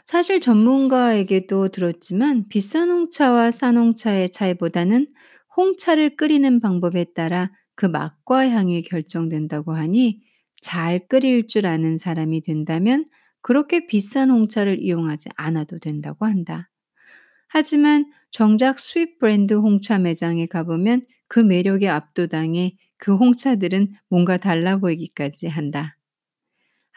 사실 0.05 0.39
전문가에게도 0.39 1.69
들었지만 1.69 2.47
비싼 2.49 2.89
홍차와 2.89 3.51
싼 3.51 3.77
홍차의 3.77 4.29
차이보다는 4.31 5.07
홍차를 5.55 6.15
끓이는 6.15 6.59
방법에 6.59 7.05
따라 7.15 7.51
그 7.75 7.85
맛과 7.85 8.49
향이 8.49 8.81
결정된다고 8.83 9.73
하니 9.73 10.21
잘 10.61 11.07
끓일 11.07 11.47
줄 11.47 11.65
아는 11.65 11.97
사람이 11.97 12.41
된다면 12.41 13.05
그렇게 13.41 13.87
비싼 13.87 14.29
홍차를 14.29 14.81
이용하지 14.81 15.29
않아도 15.35 15.79
된다고 15.79 16.25
한다. 16.25 16.69
하지만 17.47 18.11
정작 18.31 18.79
수입 18.79 19.19
브랜드 19.19 19.53
홍차 19.53 19.97
매장에 19.99 20.45
가보면 20.47 21.01
그 21.27 21.39
매력에 21.39 21.87
압도당해 21.87 22.75
그 22.97 23.15
홍차들은 23.15 23.93
뭔가 24.09 24.37
달라 24.37 24.77
보이기까지 24.77 25.47
한다. 25.47 25.95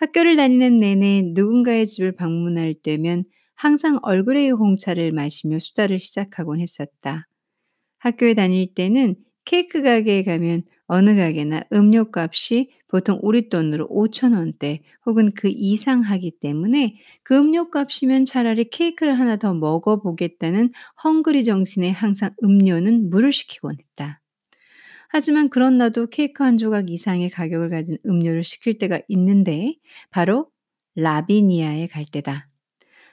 학교를 0.03 0.35
다니는 0.35 0.81
내내 0.81 1.23
누군가의 1.27 1.87
집을 1.87 2.17
방문할 2.17 2.75
때면 2.75 3.23
항상 3.55 4.01
얼그레이 4.03 4.51
홍차를 4.51 5.13
마시며 5.13 5.61
수다를 5.61 6.01
시작하곤 6.01 6.59
했었다. 6.59 7.29
학교에 8.01 8.35
다닐 8.35 8.75
때는 8.75 9.15
케이크 9.45 9.81
가게에 9.81 10.25
가면 10.25 10.63
어느 10.87 11.15
가게나 11.15 11.63
음료 11.73 12.07
값이 12.13 12.73
보통 12.89 13.21
우리 13.23 13.49
돈으로 13.49 13.87
5천 13.91 14.33
원대 14.33 14.83
혹은 15.07 15.31
그 15.37 15.49
이상 15.49 16.01
하기 16.01 16.33
때문에 16.41 16.97
그 17.23 17.37
음료 17.37 17.71
값이면 17.71 18.25
차라리 18.25 18.71
케이크를 18.71 19.21
하나 19.21 19.37
더 19.37 19.55
먹어보겠다는 19.55 20.73
헝그리 21.05 21.45
정신에 21.45 21.91
항상 21.91 22.31
음료는 22.43 23.09
물을 23.09 23.33
시키곤 23.33 23.77
했다. 23.79 24.22
하지만 25.15 25.51
그런 25.51 25.77
나도 25.77 26.07
케이크 26.07 26.43
한 26.43 26.57
조각 26.57 26.89
이상의 26.89 27.29
가격을 27.29 27.69
가진 27.69 27.99
음료를 28.07 28.45
시킬 28.45 28.79
때가 28.79 28.99
있는데 29.09 29.75
바로 30.09 30.51
라비니아에 30.95 31.89
갈 31.89 32.07
때다. 32.07 32.49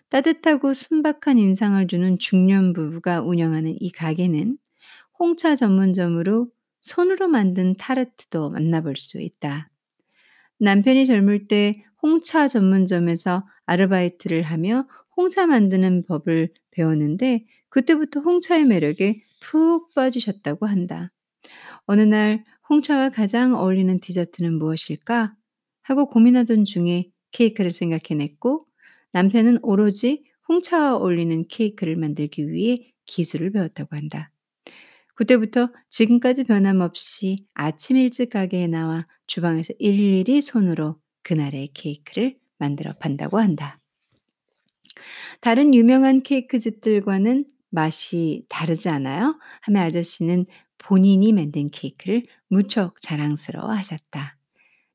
따뜻하고 0.07 0.73
순박한 0.73 1.37
인상을 1.37 1.85
주는 1.87 2.17
중년 2.17 2.71
부부가 2.71 3.21
운영하는 3.21 3.75
이 3.81 3.91
가게는 3.91 4.57
홍차 5.19 5.55
전문점으로 5.55 6.47
손으로 6.79 7.27
만든 7.27 7.75
타르트도 7.75 8.51
만나볼 8.51 8.95
수 8.95 9.19
있다. 9.19 9.69
남편이 10.59 11.05
젊을 11.05 11.49
때 11.49 11.83
홍차 12.01 12.47
전문점에서 12.47 13.45
아르바이트를 13.65 14.43
하며 14.43 14.88
홍차 15.17 15.47
만드는 15.47 16.05
법을 16.05 16.53
배웠는데 16.71 17.45
그때부터 17.67 18.21
홍차의 18.21 18.63
매력에 18.67 19.21
푹 19.41 19.93
빠지셨다고 19.93 20.65
한다. 20.65 21.12
어느 21.91 22.02
날 22.02 22.43
홍차와 22.69 23.10
가장 23.10 23.56
어울리는 23.56 23.99
디저트는 23.99 24.60
무엇일까? 24.60 25.34
하고 25.82 26.06
고민하던 26.08 26.65
중에 26.65 27.10
케이크를 27.32 27.71
생각해냈고 27.71 28.60
남편은 29.12 29.58
오로지 29.63 30.23
홍차와 30.47 30.97
어울리는 30.97 31.47
케이크를 31.47 31.95
만들기 31.95 32.47
위해 32.52 32.91
기술을 33.08 33.52
배웠다고 33.54 33.95
한다. 33.95 34.32
그때부터 35.15 35.71
지금까지 35.89 36.43
변함없이 36.43 37.47
아침 37.56 37.97
일찍 37.97 38.30
가게에 38.30 38.67
나와 38.67 39.08
주방에서 39.25 39.73
일일이 39.80 40.43
손으로 40.43 40.99
그날의 41.23 41.71
케이크를 41.73 42.38
만들어 42.60 42.93
판다고 42.99 43.39
한다. 43.39 43.80
다른 45.41 45.73
유명한 45.73 46.21
케이크 46.21 46.60
집들과는 46.60 47.45
맛이 47.71 48.45
다르지 48.47 48.89
않아요? 48.89 49.39
하며 49.62 49.82
아저씨는 49.82 50.45
본인이 50.79 51.31
만든 51.33 51.69
케이크를 51.69 52.25
무척 52.47 52.99
자랑스러워 53.01 53.71
하셨다. 53.71 54.37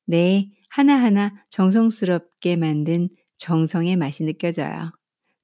네, 0.07 0.51
하나하나 0.69 1.35
정성스럽게 1.51 2.57
만든 2.57 3.09
정성의 3.39 3.97
맛이 3.97 4.25
느껴져요. 4.25 4.93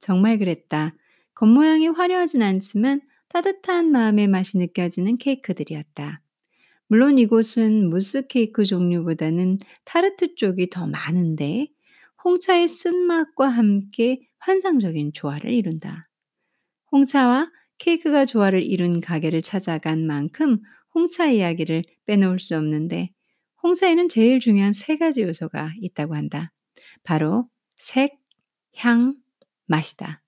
정말 0.01 0.39
그랬다. 0.39 0.95
겉모양이 1.35 1.89
화려하진 1.89 2.43
않지만 2.43 3.01
따뜻한 3.29 3.93
마음의 3.93 4.29
맛이 4.29 4.59
느껴지는 4.59 5.19
케이크들이었다. 5.19 6.23
물론 6.89 7.19
이곳은 7.19 7.89
무스 7.89 8.27
케이크 8.27 8.65
종류보다는 8.65 9.61
타르트 9.85 10.35
쪽이 10.35 10.71
더 10.71 10.87
많은데 10.87 11.69
홍차의 12.25 12.69
쓴맛과 12.69 13.49
함께 13.49 14.21
환상적인 14.39 15.13
조화를 15.13 15.53
이룬다. 15.53 16.09
홍차와 16.93 17.51
케이크가 17.81 18.27
조화를 18.27 18.63
이룬 18.63 19.01
가게를 19.01 19.43
찾아간 19.43 20.07
만큼 20.07 20.59
홍차 20.95 21.29
이야기를 21.29 21.83
빼놓을 22.07 22.39
수 22.39 22.57
없는데 22.57 23.11
홍차에는 23.63 24.09
제일 24.09 24.39
중요한 24.39 24.73
세 24.73 24.97
가지 24.97 25.23
요소가 25.23 25.73
있다고 25.81 26.15
한다. 26.15 26.53
바로 27.03 27.49
색, 27.81 28.19
향, 28.77 29.17
맛이다. 29.67 30.23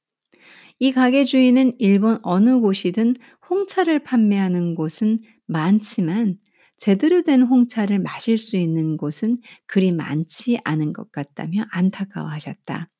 이 0.78 0.92
가게 0.92 1.24
주인은 1.24 1.74
일본 1.78 2.18
어느 2.22 2.58
곳이든 2.58 3.16
홍차를 3.48 4.00
판매하는 4.00 4.74
곳은 4.74 5.20
많지만 5.46 6.36
제대로 6.76 7.22
된 7.22 7.42
홍차를 7.42 7.98
마실 7.98 8.38
수 8.38 8.56
있는 8.56 8.96
곳은 8.96 9.38
그리 9.66 9.92
많지 9.92 10.58
않은 10.64 10.92
것 10.92 11.12
같다며 11.12 11.64
안타까워하셨다. 11.70 12.91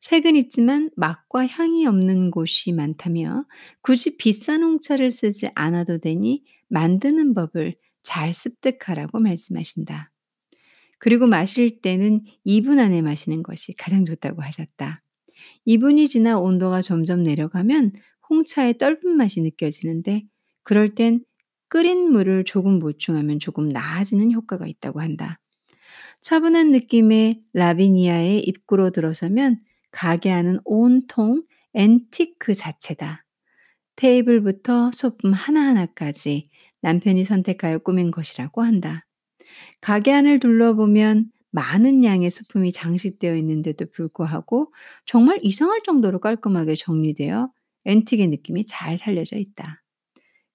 색은 0.00 0.36
있지만 0.36 0.90
맛과 0.96 1.46
향이 1.46 1.86
없는 1.86 2.30
곳이 2.30 2.72
많다며 2.72 3.44
굳이 3.80 4.16
비싼 4.16 4.62
홍차를 4.62 5.10
쓰지 5.10 5.50
않아도 5.54 5.98
되니 5.98 6.44
만드는 6.68 7.34
법을 7.34 7.74
잘 8.02 8.34
습득하라고 8.34 9.20
말씀하신다. 9.20 10.10
그리고 10.98 11.26
마실 11.26 11.80
때는 11.82 12.22
2분 12.44 12.78
안에 12.78 13.02
마시는 13.02 13.42
것이 13.42 13.74
가장 13.74 14.04
좋다고 14.06 14.42
하셨다. 14.42 15.02
2분이 15.66 16.08
지나 16.08 16.38
온도가 16.38 16.82
점점 16.82 17.22
내려가면 17.22 17.92
홍차의 18.30 18.78
떫은 18.78 19.16
맛이 19.16 19.42
느껴지는데 19.42 20.24
그럴 20.62 20.94
땐 20.94 21.24
끓인 21.68 22.10
물을 22.10 22.44
조금 22.44 22.78
보충하면 22.78 23.40
조금 23.40 23.68
나아지는 23.68 24.32
효과가 24.32 24.66
있다고 24.66 25.00
한다. 25.00 25.40
차분한 26.22 26.72
느낌의 26.72 27.42
라비니아의 27.52 28.40
입구로 28.40 28.90
들어서면 28.90 29.60
가게 29.90 30.30
안은 30.30 30.60
온통 30.64 31.42
앤티크 31.74 32.54
자체다. 32.54 33.24
테이블부터 33.96 34.90
소품 34.92 35.32
하나하나까지 35.32 36.50
남편이 36.82 37.24
선택하여 37.24 37.78
꾸민 37.78 38.10
것이라고 38.10 38.62
한다. 38.62 39.06
가게 39.80 40.12
안을 40.12 40.40
둘러보면 40.40 41.30
많은 41.50 42.04
양의 42.04 42.30
소품이 42.30 42.72
장식되어 42.72 43.34
있는데도 43.36 43.86
불구하고 43.90 44.72
정말 45.06 45.38
이상할 45.42 45.82
정도로 45.84 46.20
깔끔하게 46.20 46.74
정리되어 46.76 47.50
앤틱의 47.86 48.26
느낌이 48.28 48.66
잘 48.66 48.98
살려져 48.98 49.36
있다. 49.36 49.82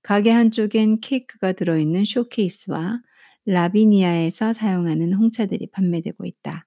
가게 0.04 0.32
한쪽엔 0.32 1.00
케이크가 1.02 1.54
들어있는 1.54 2.06
쇼케이스와 2.06 3.02
라비니아에서 3.45 4.54
사용하는 4.54 5.13
홍차들이 5.13 5.67
판매되고 5.71 6.25
있다. 6.25 6.65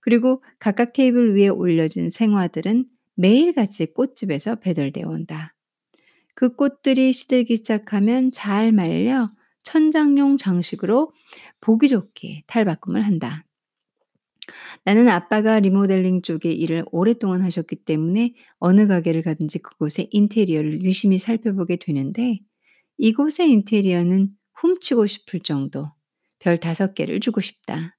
그리고 0.00 0.42
각각 0.58 0.92
테이블 0.92 1.36
위에 1.36 1.48
올려진 1.48 2.10
생화들은 2.10 2.86
매일같이 3.14 3.86
꽃집에서 3.86 4.56
배달되어 4.56 5.08
온다. 5.08 5.54
그 6.34 6.54
꽃들이 6.54 7.12
시들기 7.12 7.56
시작하면 7.56 8.30
잘 8.30 8.70
말려 8.70 9.32
천장용 9.62 10.36
장식으로 10.36 11.10
보기 11.60 11.88
좋게 11.88 12.44
탈바꿈을 12.46 13.02
한다. 13.02 13.44
나는 14.84 15.08
아빠가 15.08 15.58
리모델링 15.58 16.22
쪽의 16.22 16.54
일을 16.54 16.84
오랫동안 16.92 17.42
하셨기 17.42 17.76
때문에 17.76 18.34
어느 18.58 18.86
가게를 18.86 19.22
가든지 19.22 19.58
그곳의 19.58 20.08
인테리어를 20.12 20.82
유심히 20.82 21.18
살펴보게 21.18 21.76
되는데 21.76 22.38
이곳의 22.98 23.50
인테리어는 23.50 24.30
훔치고 24.60 25.06
싶을 25.06 25.40
정도. 25.40 25.90
별 26.38 26.58
다섯 26.58 26.94
개를 26.94 27.20
주고 27.20 27.40
싶다. 27.40 27.96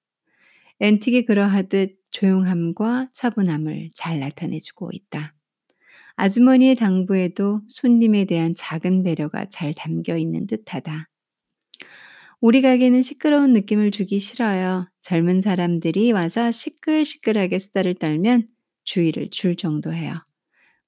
앤틱이 0.79 1.25
그러하듯 1.25 1.97
조용함과 2.11 3.09
차분함을 3.13 3.89
잘 3.93 4.19
나타내주고 4.19 4.91
있다. 4.93 5.33
아주머니의 6.15 6.75
당부에도 6.75 7.61
손님에 7.69 8.25
대한 8.25 8.55
작은 8.55 9.03
배려가 9.03 9.45
잘 9.45 9.73
담겨 9.73 10.17
있는 10.17 10.47
듯하다. 10.47 11.09
우리 12.39 12.61
가게는 12.61 13.01
시끄러운 13.01 13.53
느낌을 13.53 13.91
주기 13.91 14.19
싫어요. 14.19 14.87
젊은 15.01 15.41
사람들이 15.41 16.11
와서 16.11 16.51
시끌시끌하게 16.51 17.57
수다를 17.59 17.95
떨면 17.95 18.47
주의를 18.83 19.29
줄 19.31 19.55
정도예요. 19.55 20.23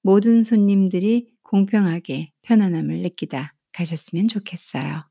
모든 0.02 0.42
손님들이 0.42 1.32
공평하게 1.42 2.32
편안함을 2.42 3.02
느끼다 3.02 3.54
가셨으면 3.72 4.28
좋겠어요. 4.28 5.09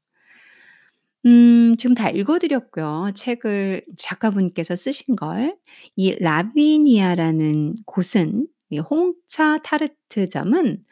음 1.26 1.76
지금 1.78 1.96
다 1.96 2.10
읽어 2.10 2.40
드렸고요. 2.40 3.12
책을 3.16 3.84
작가분께서 3.98 4.76
쓰신 4.76 5.16
걸. 5.16 5.56
이 5.96 6.12
라비니아라는 6.20 7.76
곳은 7.86 8.48
이 8.70 8.80
홍차 8.80 9.60
타르트점은 9.64 10.84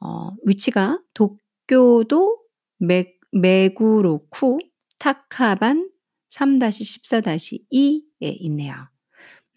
어 0.00 0.30
위치가 0.44 0.98
도쿄도 1.14 2.38
메 2.78 3.12
메구로쿠 3.32 4.58
타카반 4.98 5.90
3-14-2에 6.30 8.04
있네요. 8.40 8.74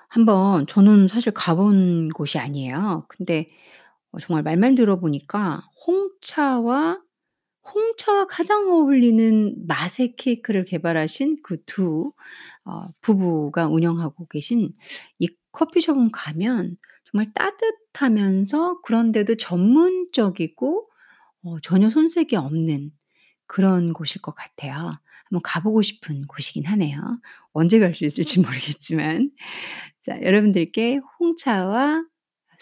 한번 0.08 0.68
저는 0.68 1.08
사실 1.08 1.32
가본 1.34 2.10
곳이 2.10 2.38
아니에요. 2.40 3.06
근데 3.10 3.48
어 4.12 4.20
정말 4.20 4.44
말만 4.44 4.76
들어보니까 4.76 5.64
홍차와 5.86 7.02
홍차와 7.74 8.28
가장 8.28 8.70
어울리는 8.72 9.56
맛의 9.68 10.16
케이크를 10.18 10.64
개발하신 10.66 11.42
그 11.44 11.64
두 11.66 12.12
어 12.66 12.86
부부가 13.02 13.68
운영하고 13.68 14.28
계신 14.28 14.74
이 15.20 15.28
커피숍은 15.52 16.12
가면 16.12 16.78
정말 17.06 17.34
따뜻하면서 17.34 18.82
그런데도 18.84 19.36
전문적이고 19.38 20.90
어 21.44 21.60
전혀 21.62 21.90
손색이 21.92 22.36
없는 22.38 22.92
그런 23.48 23.94
곳일 23.94 24.22
것 24.22 24.36
같아요. 24.36 24.94
한번 25.26 25.42
가 25.44 25.62
보고 25.62 25.82
싶은 25.82 26.28
곳이긴 26.28 26.66
하네요. 26.68 27.00
언제 27.54 27.80
갈 27.80 27.96
수 27.96 28.06
있을지 28.06 28.40
모르겠지만. 28.42 29.32
자 30.06 30.22
여러분들께 30.22 31.00
홍차와 31.20 32.04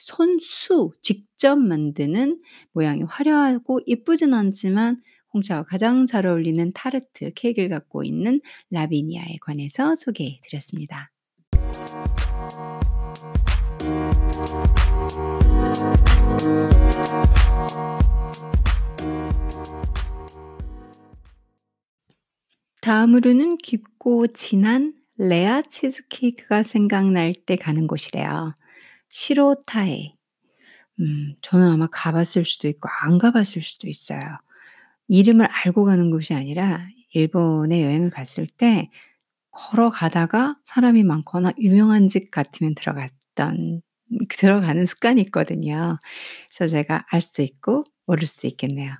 손수 0.02 0.94
직접 1.02 1.58
만드는 1.58 2.42
모양이 2.74 3.04
화려하고 3.04 3.82
예쁘진 3.88 4.34
않지만 4.34 4.98
홍차와 5.34 5.64
가장 5.64 6.08
잘 6.08 6.26
어울리는 6.26 6.72
타르트 6.74 7.32
케이크를 7.36 7.70
갖고 7.70 8.04
있는 8.04 8.42
라비니아에 8.72 9.38
관해서 9.42 9.96
소개해 9.96 10.42
드렸습니다. 10.44 11.12
다음으로는 22.82 23.58
깊고 23.58 24.28
진한 24.34 24.96
레아 25.18 25.62
치즈케이크가 25.70 26.64
생각날 26.64 27.36
때 27.36 27.56
가는 27.56 27.86
곳이래요. 27.86 28.56
시로타에. 29.12 30.14
음 31.00 31.36
저는 31.42 31.68
아마 31.70 31.88
가 31.88 32.12
봤을 32.12 32.46
수도 32.46 32.68
있고 32.68 32.90
안 33.02 33.18
가 33.20 33.32
봤을 33.32 33.62
수도 33.62 33.88
있어요. 33.90 34.22
이름을 35.10 35.48
알고 35.48 35.86
가는 35.86 36.12
곳이 36.12 36.34
아니라 36.36 36.88
일본에 37.14 37.84
여행을 37.84 38.12
갔을 38.12 38.48
때 38.48 38.90
걸어가다가 39.52 40.58
사람이 40.66 41.04
많거나 41.04 41.54
유명한 41.60 42.10
집 42.10 42.32
같으면 42.32 42.76
들어갔던 42.76 43.82
들어가는 44.40 44.86
습관이 44.88 45.22
있거든요. 45.24 46.00
그래서 46.50 46.70
제가 46.72 47.06
알 47.12 47.22
수도 47.22 47.44
있고 47.44 47.86
모를 48.08 48.28
수도 48.28 48.48
있겠네요. 48.48 48.94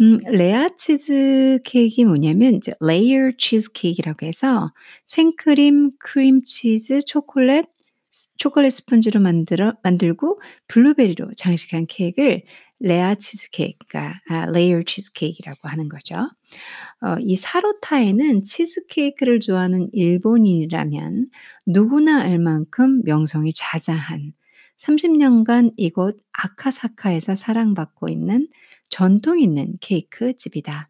음 0.00 0.18
레아 0.26 0.70
치즈 0.78 1.60
케이크이 1.64 2.04
뭐냐면 2.04 2.54
이제 2.56 2.72
레이어 2.80 3.32
치즈 3.38 3.72
케이크라고 3.72 4.26
해서 4.26 4.72
생크림, 5.06 5.92
크림 5.98 6.42
치즈, 6.44 7.02
초콜릿, 7.06 7.66
스 7.66 7.70
초콜릿 8.38 8.72
스펀지로 8.72 9.20
만들어 9.20 9.74
만들고 9.82 10.40
블루베리로 10.68 11.32
장식한 11.36 11.86
케이크를 11.88 12.44
레아 12.80 13.14
치즈 13.16 13.50
케이크 13.50 13.78
그러니까 13.88 14.20
아 14.28 14.46
레이어 14.46 14.82
치즈 14.82 15.12
케이크라고 15.12 15.68
하는 15.68 15.88
거죠. 15.88 16.16
어 17.02 17.16
이 17.20 17.36
사로타에는 17.36 18.44
치즈 18.44 18.86
케이크를 18.88 19.40
좋아하는 19.40 19.88
일본인이라면 19.92 21.28
누구나 21.66 22.20
알 22.22 22.38
만큼 22.38 23.02
명성이 23.04 23.52
자자한 23.54 24.32
30 24.76 25.16
년간 25.16 25.72
이곳 25.76 26.18
아카사카에서 26.32 27.34
사랑받고 27.36 28.08
있는 28.08 28.48
전통 28.88 29.40
있는 29.40 29.74
케이크 29.80 30.36
집이다. 30.36 30.88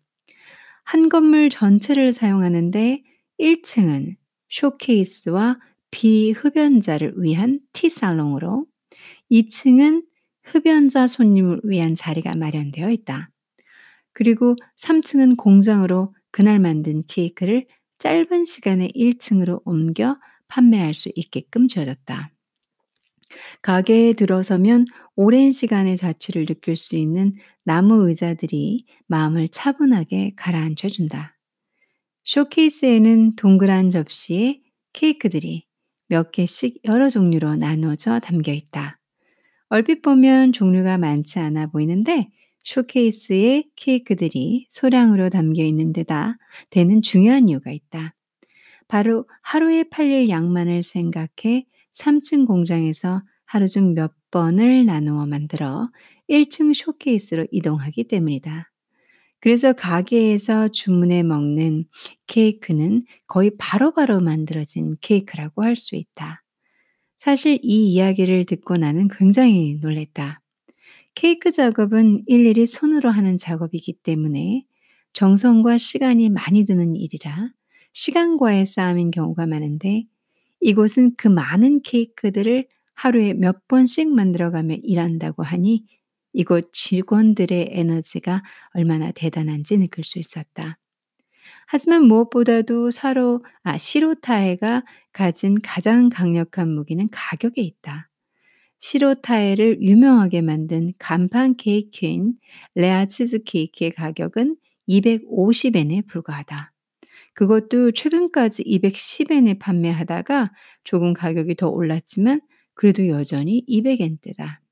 한 0.84 1.08
건물 1.08 1.48
전체를 1.50 2.12
사용하는데 2.12 3.02
1 3.38 3.62
층은 3.62 4.16
쇼케이스와 4.48 5.58
비흡연자를 5.94 7.14
위한 7.18 7.60
티 7.72 7.88
살롱으로 7.88 8.66
2 9.28 9.48
층은 9.48 10.04
흡연자 10.42 11.06
손님을 11.06 11.60
위한 11.62 11.94
자리가 11.94 12.34
마련되어 12.34 12.90
있다. 12.90 13.30
그리고 14.12 14.56
3 14.76 15.02
층은 15.02 15.36
공장으로 15.36 16.12
그날 16.32 16.58
만든 16.58 17.04
케이크를 17.06 17.68
짧은 17.98 18.44
시간에 18.44 18.90
1 18.92 19.18
층으로 19.18 19.62
옮겨 19.64 20.18
판매할 20.48 20.94
수 20.94 21.12
있게끔 21.14 21.68
지어졌다. 21.68 22.32
가게에 23.62 24.14
들어서면 24.14 24.86
오랜 25.14 25.52
시간의 25.52 25.96
자취를 25.96 26.46
느낄 26.46 26.76
수 26.76 26.96
있는 26.96 27.36
나무 27.62 28.08
의자들이 28.08 28.84
마음을 29.06 29.48
차분하게 29.48 30.32
가라앉혀 30.34 30.88
준다. 30.88 31.38
쇼케이스에는 32.24 33.36
동그란 33.36 33.90
접시에 33.90 34.60
케이크들이 34.92 35.66
몇 36.14 36.30
개씩 36.30 36.78
여러 36.84 37.10
종류로 37.10 37.56
나누어져 37.56 38.20
담겨 38.20 38.52
있다. 38.52 39.00
얼핏 39.68 40.00
보면 40.00 40.52
종류가 40.52 40.96
많지 40.96 41.40
않아 41.40 41.66
보이는데 41.72 42.30
쇼케이스에 42.62 43.64
케이크들이 43.74 44.68
소량으로 44.70 45.28
담겨 45.28 45.64
있는 45.64 45.92
데다 45.92 46.38
되는 46.70 47.02
중요한 47.02 47.48
이유가 47.48 47.72
있다. 47.72 48.14
바로 48.86 49.28
하루에 49.42 49.82
팔릴 49.90 50.28
양만을 50.28 50.84
생각해 50.84 51.66
3층 51.92 52.46
공장에서 52.46 53.22
하루 53.44 53.66
중 53.66 53.94
몇 53.94 54.12
번을 54.30 54.86
나누어 54.86 55.26
만들어 55.26 55.90
1층 56.30 56.74
쇼케이스로 56.74 57.48
이동하기 57.50 58.04
때문이다. 58.04 58.70
그래서 59.44 59.74
가게에서 59.74 60.68
주문해 60.68 61.22
먹는 61.22 61.84
케이크는 62.26 63.02
거의 63.26 63.50
바로 63.58 63.92
바로 63.92 64.18
만들어진 64.18 64.96
케이크라고 65.02 65.62
할 65.62 65.76
수 65.76 65.96
있다. 65.96 66.42
사실 67.18 67.58
이 67.62 67.92
이야기를 67.92 68.46
듣고 68.46 68.78
나는 68.78 69.06
굉장히 69.08 69.76
놀랐다. 69.82 70.40
케이크 71.14 71.52
작업은 71.52 72.22
일일이 72.26 72.64
손으로 72.64 73.10
하는 73.10 73.36
작업이기 73.36 73.92
때문에 74.02 74.64
정성과 75.12 75.76
시간이 75.76 76.30
많이 76.30 76.64
드는 76.64 76.96
일이라 76.96 77.50
시간과의 77.92 78.64
싸움인 78.64 79.10
경우가 79.10 79.46
많은데 79.46 80.06
이곳은 80.62 81.16
그 81.18 81.28
많은 81.28 81.82
케이크들을 81.82 82.66
하루에 82.94 83.34
몇 83.34 83.68
번씩 83.68 84.08
만들어가며 84.08 84.76
일한다고 84.82 85.42
하니 85.42 85.84
이곳 86.34 86.70
직원들의 86.72 87.70
에너지가 87.72 88.42
얼마나 88.74 89.12
대단한지 89.12 89.78
느낄 89.78 90.04
수 90.04 90.18
있었다. 90.18 90.78
하지만 91.66 92.04
무엇보다도 92.04 92.90
사로 92.90 93.44
아 93.62 93.78
시로타에가 93.78 94.84
가진 95.12 95.60
가장 95.62 96.10
강력한 96.10 96.68
무기는 96.68 97.08
가격에 97.10 97.62
있다. 97.62 98.10
시로타에를 98.80 99.80
유명하게 99.80 100.42
만든 100.42 100.92
간판 100.98 101.56
케이크인 101.56 102.34
레아 102.74 103.06
치즈 103.06 103.44
케이크의 103.44 103.92
가격은 103.92 104.56
250엔에 104.88 106.06
불과하다. 106.06 106.72
그것도 107.32 107.92
최근까지 107.92 108.62
210엔에 108.64 109.58
판매하다가 109.58 110.52
조금 110.84 111.14
가격이 111.14 111.54
더 111.56 111.68
올랐지만 111.68 112.40
그래도 112.74 113.08
여전히 113.08 113.64
200엔대다. 113.66 114.63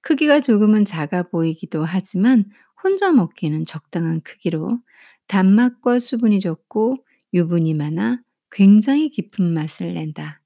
크기가 0.00 0.40
조금은 0.40 0.84
작아 0.84 1.24
보이기도 1.24 1.84
하지만 1.84 2.44
혼자 2.82 3.12
먹기는 3.12 3.64
적당한 3.64 4.20
크기로 4.22 4.68
단맛과 5.26 5.98
수분이 5.98 6.40
적고 6.40 6.96
유분이 7.34 7.74
많아 7.74 8.22
굉장히 8.50 9.10
깊은 9.10 9.44
맛을 9.52 9.94
낸다. 9.94 10.40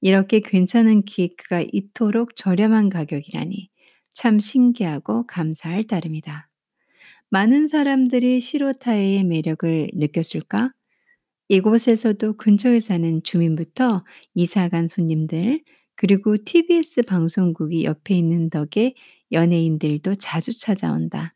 이렇게 0.00 0.40
괜찮은 0.40 1.04
케이크가 1.04 1.62
이토록 1.72 2.36
저렴한 2.36 2.90
가격이라니 2.90 3.70
참 4.14 4.40
신기하고 4.40 5.26
감사할 5.26 5.84
따름이다. 5.84 6.48
많은 7.30 7.68
사람들이 7.68 8.40
시로타에의 8.40 9.24
매력을 9.24 9.90
느꼈을까? 9.94 10.72
이곳에서도 11.48 12.34
근처에 12.36 12.80
사는 12.80 13.22
주민부터 13.22 14.04
이사 14.34 14.68
간 14.68 14.88
손님들, 14.88 15.62
그리고 15.96 16.36
TBS 16.42 17.02
방송국이 17.02 17.84
옆에 17.84 18.14
있는 18.14 18.50
덕에 18.50 18.94
연예인들도 19.32 20.16
자주 20.16 20.58
찾아온다. 20.58 21.34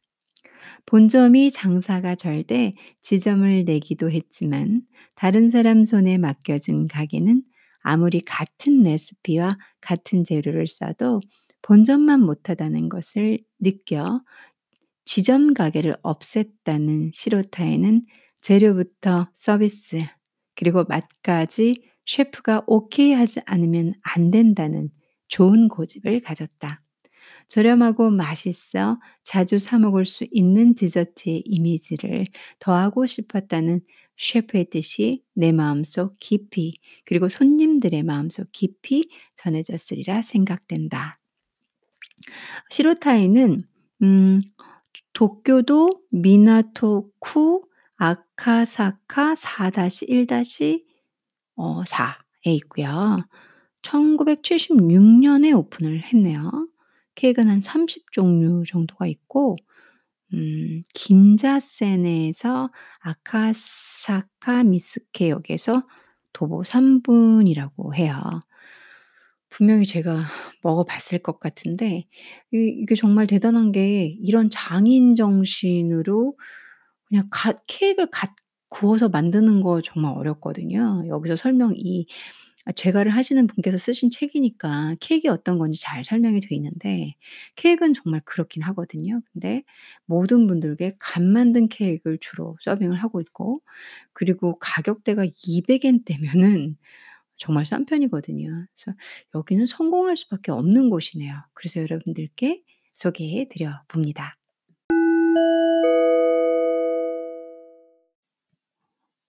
본점이 0.87 1.51
장사가 1.51 2.15
잘 2.15 2.45
돼 2.45 2.75
지점을 3.03 3.65
내기도 3.65 4.11
했지만 4.11 4.83
다른 5.15 5.51
사람 5.51 5.85
손에 5.85 6.19
맡겨진 6.19 6.89
가게는 6.89 7.43
아무리 7.81 8.21
같은 8.21 8.83
레시피와 8.83 9.59
같은 9.81 10.25
재료를 10.25 10.67
써도 10.67 11.21
본점만 11.63 12.21
못하다는 12.21 12.89
것을 12.89 13.39
느껴 13.61 14.23
지점 15.05 15.55
가게를 15.55 15.97
없앴다는 16.03 17.11
시로타에는 17.15 18.03
재료부터 18.43 19.29
서비스 19.35 20.05
그리고 20.55 20.85
맛까지 20.89 21.83
셰프가 22.09 22.65
오케이 22.67 23.13
하지 23.13 23.41
않으면 23.45 23.93
안 24.01 24.31
된다는 24.31 24.91
좋은 25.29 25.69
고집을 25.69 26.23
가졌다. 26.23 26.83
저렴하고 27.49 28.11
맛있어 28.11 28.99
자주 29.23 29.59
사 29.59 29.79
먹을 29.79 30.07
수 30.07 30.27
있는 30.31 30.75
디저트의 30.75 31.43
이미지를 31.45 32.25
더하고 32.59 33.07
싶었다는 33.07 33.83
셰프의 34.17 34.71
뜻이 34.71 35.23
내 35.35 35.53
마음속 35.53 36.17
깊이 36.19 36.79
그리고 37.05 37.29
손님들의 37.29 38.03
마음속 38.03 38.49
깊이 38.53 39.11
전해졌으리라 39.37 40.23
생각된다. 40.23 41.21
시로타이는 42.71 43.65
음, 44.03 44.43
도쿄도 45.13 46.05
미나토쿠 46.11 47.69
아카사카 47.97 49.35
4-1-4에 51.59 52.55
있고요. 52.57 53.19
1976년에 53.83 55.53
오픈을 55.53 56.03
했네요. 56.05 56.51
케이크는 57.17 57.51
한 57.53 57.61
30 57.61 58.13
종류 58.13 58.65
정도가 58.67 59.07
있고 59.09 59.57
음 60.35 60.83
긴자센에서 60.95 62.71
아카사카 63.01 64.65
미스케 64.65 65.31
역에서 65.31 65.85
도보 66.35 66.65
3 66.65 67.03
분이라고 67.03 67.95
해요. 67.97 68.23
분명히 69.51 69.87
제가 69.87 70.21
먹어 70.63 70.85
봤을 70.85 71.19
것 71.21 71.41
같은데 71.41 72.07
이 72.53 72.57
이게 72.83 72.95
정말 72.95 73.27
대단한 73.27 73.73
게 73.73 74.05
이런 74.23 74.51
장인 74.51 75.17
정신으로 75.17 76.37
그냥 77.09 77.29
갓 77.31 77.59
케이크를 77.67 78.09
갓 78.13 78.31
구워서 78.71 79.09
만드는 79.09 79.63
거 79.63 79.81
정말 79.83 80.13
어렵거든요. 80.17 81.05
여기서 81.09 81.37
설명 81.37 81.73
이아 81.77 82.73
제과를 82.75 83.13
하시는 83.15 83.47
분께서 83.47 83.79
쓰신 83.79 84.11
책이니까 84.11 84.97
케이크가 85.01 85.33
어떤 85.35 85.59
건지 85.59 85.81
잘 85.81 86.05
설명이 86.05 86.41
돼 86.43 86.55
있는데 86.57 87.15
케이크는 87.57 87.95
정말 87.95 88.21
그렇긴 88.25 88.63
하거든요. 88.65 89.21
근데 89.33 89.63
모든 90.07 90.47
분들께 90.47 90.97
갓 90.99 91.23
만든 91.23 91.69
케이크를 91.69 92.19
주로 92.21 92.57
서빙을 92.61 92.97
하고 93.03 93.21
있고 93.23 93.63
그리고 94.13 94.59
가격대가 94.59 95.25
200엔대면은 95.47 96.77
정말 97.39 97.67
싼 97.67 97.87
편이거든요. 97.87 98.67
그래서 98.75 98.99
여기는 99.35 99.67
성공할 99.67 100.17
수밖에 100.17 100.53
없는 100.53 100.91
곳이네요. 100.91 101.35
그래서 101.55 101.81
여러분들께 101.81 102.63
소개해 102.97 103.49
드려 103.51 103.83
봅니다. 103.89 104.37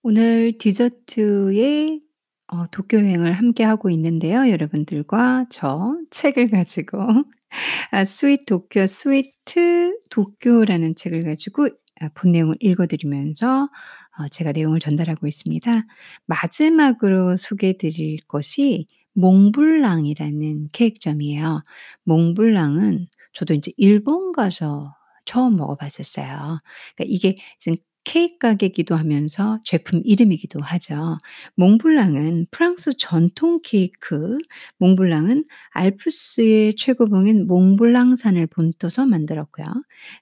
오늘 0.02 0.56
디저트의 0.58 2.00
어 2.48 2.66
도쿄 2.68 2.98
여행을 2.98 3.32
함께 3.32 3.64
하고 3.64 3.90
있는데요. 3.90 4.48
여러분들과 4.50 5.46
저 5.50 5.96
책을 6.10 6.50
가지고 6.50 6.98
아 7.92 8.04
sweet 8.04 8.46
도쿄 8.46 8.86
sweet 8.86 9.98
도쿄라는 10.10 10.94
책을 10.96 11.24
가지고 11.24 11.68
아 12.00 12.08
본 12.14 12.32
내용을 12.32 12.56
읽어 12.60 12.86
드리면서 12.86 13.68
어 14.18 14.28
제가 14.28 14.52
내용을 14.52 14.80
전달하고 14.80 15.26
있습니다. 15.26 15.84
마지막으로 16.26 17.36
소개해 17.36 17.76
드릴 17.78 18.18
것이 18.28 18.86
몽블랑이라는 19.14 20.68
케이크점이에요. 20.72 21.62
몽블랑은 22.04 23.08
저도 23.34 23.54
인제 23.54 23.72
일본 23.76 24.32
가서 24.32 24.94
처음 25.26 25.56
먹어 25.56 25.76
봤었어요. 25.76 26.60
그러니까 26.96 27.04
이게 27.06 27.36
지금 27.58 27.76
케이크 28.04 28.38
가게이기도 28.38 28.94
하면서 28.96 29.60
제품 29.64 30.00
이름이기도 30.04 30.60
하죠. 30.60 31.18
몽블랑은 31.56 32.46
프랑스 32.50 32.92
전통 32.96 33.60
케이크 33.62 34.38
몽블랑은 34.78 35.44
알프스의 35.70 36.76
최고봉인 36.76 37.46
몽블랑산을 37.46 38.46
본떠서 38.48 39.06
만들었고요. 39.06 39.66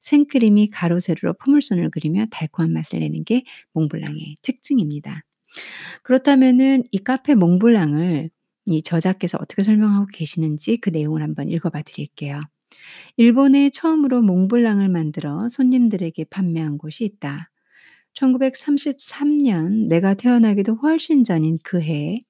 생크림이 0.00 0.70
가로 0.70 0.98
세로로 0.98 1.34
포물선을 1.44 1.90
그리며 1.90 2.26
달콤한 2.30 2.72
맛을 2.72 3.00
내는 3.00 3.24
게 3.24 3.44
몽블랑의 3.74 4.38
특징입니다. 4.42 5.22
그렇다면은 6.02 6.84
이 6.92 6.98
카페 6.98 7.34
몽블랑을 7.34 8.30
이 8.66 8.82
저자께서 8.82 9.38
어떻게 9.40 9.62
설명하고 9.62 10.06
계시는지 10.12 10.76
그 10.78 10.90
내용을 10.90 11.22
한번 11.22 11.48
읽어 11.48 11.70
봐 11.70 11.82
드릴게요. 11.82 12.40
"일본에 13.16 13.70
처음으로 13.70 14.22
몽블랑을 14.22 14.88
만들어 14.88 15.48
손님들에게 15.48 16.24
판매한 16.24 16.78
곳이 16.78 17.04
있다. 17.04 17.50
1933년 18.18 19.86
내가 19.88 20.14
태어나기도 20.14 20.74
훨씬 20.76 21.24
전인 21.24 21.58
그 21.62 21.80
해에 21.80 22.22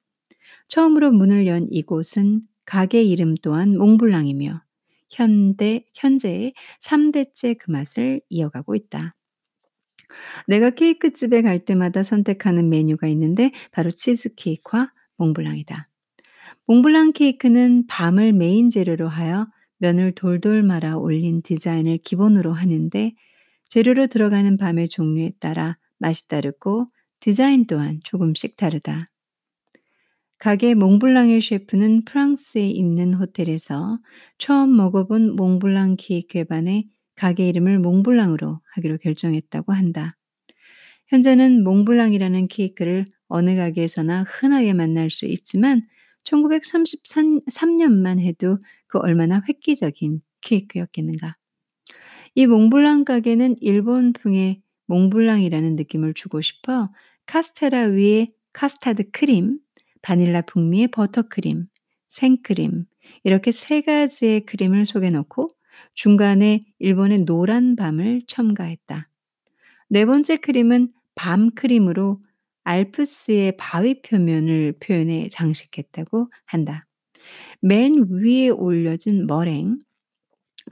처음으로 0.68 1.12
문을 1.12 1.46
연 1.46 1.66
이곳은 1.70 2.42
가게 2.64 3.02
이름 3.02 3.34
또한 3.42 3.76
몽블랑이며 3.78 4.62
현대 5.10 5.86
현재 5.94 6.52
3 6.80 7.12
대째 7.12 7.54
그 7.54 7.70
맛을 7.70 8.20
이어가고 8.28 8.74
있다. 8.74 9.14
내가 10.46 10.70
케이크집에 10.70 11.42
갈 11.42 11.64
때마다 11.64 12.02
선택하는 12.02 12.68
메뉴가 12.68 13.06
있는데 13.08 13.52
바로 13.72 13.90
치즈케이크와 13.90 14.92
몽블랑이다. 15.16 15.88
몽블랑 16.66 17.12
케이크는 17.12 17.86
밤을 17.86 18.34
메인 18.34 18.68
재료로 18.68 19.08
하여 19.08 19.48
면을 19.78 20.14
돌돌 20.14 20.62
말아 20.62 20.96
올린 20.96 21.40
디자인을 21.40 21.98
기본으로 21.98 22.52
하는데 22.52 23.14
재료로 23.68 24.08
들어가는 24.08 24.56
밤의 24.56 24.88
종류에 24.88 25.32
따라 25.40 25.78
맛이 25.98 26.28
다르고 26.28 26.88
디자인 27.20 27.66
또한 27.66 28.00
조금씩 28.04 28.56
다르다. 28.56 29.10
가게 30.38 30.74
몽블랑의 30.74 31.40
셰프는 31.40 32.04
프랑스에 32.04 32.68
있는 32.68 33.14
호텔에서 33.14 33.98
처음 34.38 34.76
먹어본 34.76 35.34
몽블랑 35.34 35.96
케이크에 35.98 36.44
반해 36.44 36.84
가게 37.16 37.48
이름을 37.48 37.80
몽블랑으로 37.80 38.60
하기로 38.74 38.98
결정했다고 38.98 39.72
한다. 39.72 40.10
현재는 41.08 41.64
몽블랑이라는 41.64 42.48
케이크를 42.48 43.04
어느 43.26 43.56
가게에서나 43.56 44.24
흔하게 44.24 44.74
만날 44.74 45.10
수 45.10 45.26
있지만 45.26 45.82
1933년만 46.24 48.20
해도 48.20 48.58
그 48.86 48.98
얼마나 48.98 49.42
획기적인 49.48 50.20
케이크였겠는가. 50.42 51.37
이 52.34 52.46
몽블랑 52.46 53.04
가게는 53.04 53.56
일본풍의 53.60 54.62
몽블랑이라는 54.86 55.76
느낌을 55.76 56.14
주고 56.14 56.40
싶어 56.40 56.90
카스테라 57.26 57.84
위에 57.84 58.28
카스타드 58.52 59.10
크림, 59.10 59.58
바닐라 60.02 60.42
풍미의 60.42 60.88
버터크림, 60.88 61.66
생크림 62.08 62.84
이렇게 63.24 63.52
세 63.52 63.82
가지의 63.82 64.46
크림을 64.46 64.86
속에 64.86 65.10
넣고 65.10 65.48
중간에 65.94 66.64
일본의 66.78 67.24
노란 67.24 67.76
밤을 67.76 68.22
첨가했다. 68.26 69.08
네 69.90 70.04
번째 70.04 70.36
크림은 70.38 70.92
밤 71.14 71.50
크림으로 71.50 72.20
알프스의 72.64 73.56
바위 73.56 74.02
표면을 74.02 74.74
표현해 74.80 75.28
장식했다고 75.30 76.30
한다. 76.44 76.86
맨 77.60 78.06
위에 78.10 78.50
올려진 78.50 79.26
머랭. 79.26 79.78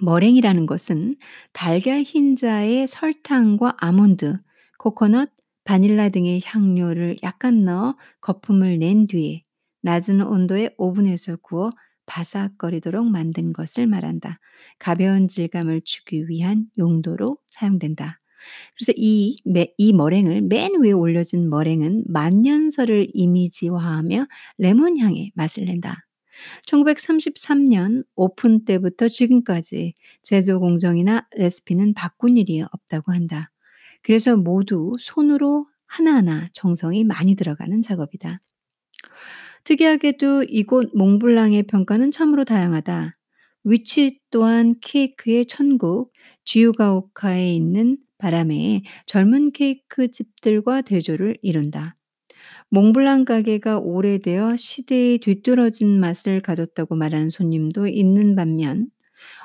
머랭이라는 0.00 0.66
것은 0.66 1.16
달걀 1.52 2.02
흰자에 2.02 2.86
설탕과 2.86 3.76
아몬드, 3.78 4.38
코코넛, 4.78 5.30
바닐라 5.64 6.08
등의 6.08 6.42
향료를 6.44 7.18
약간 7.22 7.64
넣어 7.64 7.96
거품을 8.20 8.78
낸 8.78 9.06
뒤에 9.06 9.42
낮은 9.82 10.20
온도의 10.22 10.74
오븐에서 10.78 11.36
구워 11.42 11.70
바삭거리도록 12.06 13.04
만든 13.10 13.52
것을 13.52 13.86
말한다. 13.86 14.38
가벼운 14.78 15.28
질감을 15.28 15.82
주기 15.84 16.28
위한 16.28 16.66
용도로 16.78 17.38
사용된다. 17.48 18.20
그래서 18.76 18.92
이, 18.96 19.36
이 19.76 19.92
머랭을 19.92 20.42
맨 20.42 20.80
위에 20.80 20.92
올려진 20.92 21.50
머랭은 21.50 22.04
만년설을 22.06 23.08
이미지화하며 23.12 24.26
레몬 24.58 24.98
향의 24.98 25.32
맛을 25.34 25.64
낸다. 25.64 26.05
1933년 26.66 28.04
오픈 28.14 28.64
때부터 28.64 29.08
지금까지 29.08 29.94
제조 30.22 30.60
공정이나 30.60 31.26
레시피는 31.36 31.94
바꾼 31.94 32.36
일이 32.36 32.62
없다고 32.62 33.12
한다. 33.12 33.50
그래서 34.02 34.36
모두 34.36 34.92
손으로 34.98 35.66
하나하나 35.86 36.48
정성이 36.52 37.04
많이 37.04 37.34
들어가는 37.34 37.82
작업이다. 37.82 38.40
특이하게도 39.64 40.44
이곳 40.44 40.90
몽블랑의 40.94 41.64
평가는 41.64 42.10
참으로 42.10 42.44
다양하다. 42.44 43.12
위치 43.64 44.20
또한 44.30 44.76
케이크의 44.80 45.46
천국 45.46 46.12
지유가오카에 46.44 47.52
있는 47.52 47.98
바람에 48.18 48.82
젊은 49.06 49.50
케이크 49.50 50.10
집들과 50.10 50.82
대조를 50.82 51.38
이룬다. 51.42 51.96
몽블랑 52.70 53.24
가게가 53.24 53.78
오래되어 53.78 54.56
시대에 54.56 55.18
뒤떨어진 55.18 55.98
맛을 56.00 56.40
가졌다고 56.42 56.94
말하는 56.96 57.30
손님도 57.30 57.86
있는 57.88 58.34
반면 58.36 58.88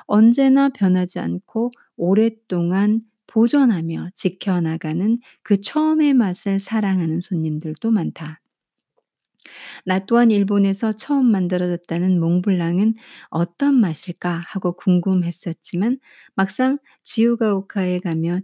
언제나 0.06 0.68
변하지 0.70 1.18
않고 1.20 1.70
오랫동안 1.96 3.02
보존하며 3.28 4.10
지켜나가는 4.14 5.18
그 5.42 5.60
처음의 5.60 6.14
맛을 6.14 6.58
사랑하는 6.58 7.20
손님들도 7.20 7.90
많다. 7.90 8.40
나 9.84 9.98
또한 10.06 10.30
일본에서 10.30 10.92
처음 10.94 11.26
만들어졌다는 11.30 12.18
몽블랑은 12.20 12.94
어떤 13.30 13.74
맛일까 13.74 14.42
하고 14.48 14.72
궁금했었지만 14.74 15.98
막상 16.34 16.78
지우가오카에 17.02 18.00
가면 18.00 18.42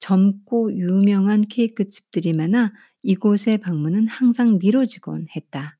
젊고 0.00 0.72
유명한 0.74 1.42
케이크 1.42 1.88
집들이 1.88 2.32
많아 2.32 2.72
이곳의 3.02 3.58
방문은 3.58 4.08
항상 4.08 4.58
미뤄지곤 4.58 5.26
했다. 5.34 5.78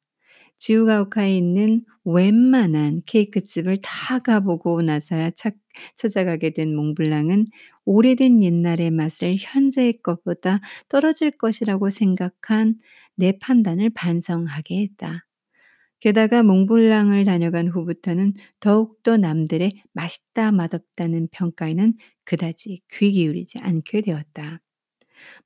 지우가오카에 0.58 1.36
있는 1.36 1.84
웬만한 2.04 3.02
케이크집을 3.06 3.78
다 3.82 4.18
가보고 4.18 4.82
나서야 4.82 5.30
찾, 5.30 5.54
찾아가게 5.96 6.50
된 6.50 6.74
몽블랑은 6.74 7.46
오래된 7.84 8.42
옛날의 8.42 8.90
맛을 8.90 9.36
현재의 9.38 10.00
것보다 10.02 10.60
떨어질 10.88 11.30
것이라고 11.30 11.90
생각한 11.90 12.76
내 13.14 13.32
판단을 13.38 13.90
반성하게 13.90 14.80
했다. 14.82 15.24
게다가 16.00 16.42
몽블랑을 16.42 17.24
다녀간 17.24 17.68
후부터는 17.68 18.34
더욱더 18.60 19.16
남들의 19.16 19.70
맛있다 19.92 20.52
맛없다는 20.52 21.28
평가에는 21.32 21.94
그다지 22.24 22.82
귀 22.92 23.10
기울이지 23.10 23.58
않게 23.60 24.02
되었다. 24.02 24.60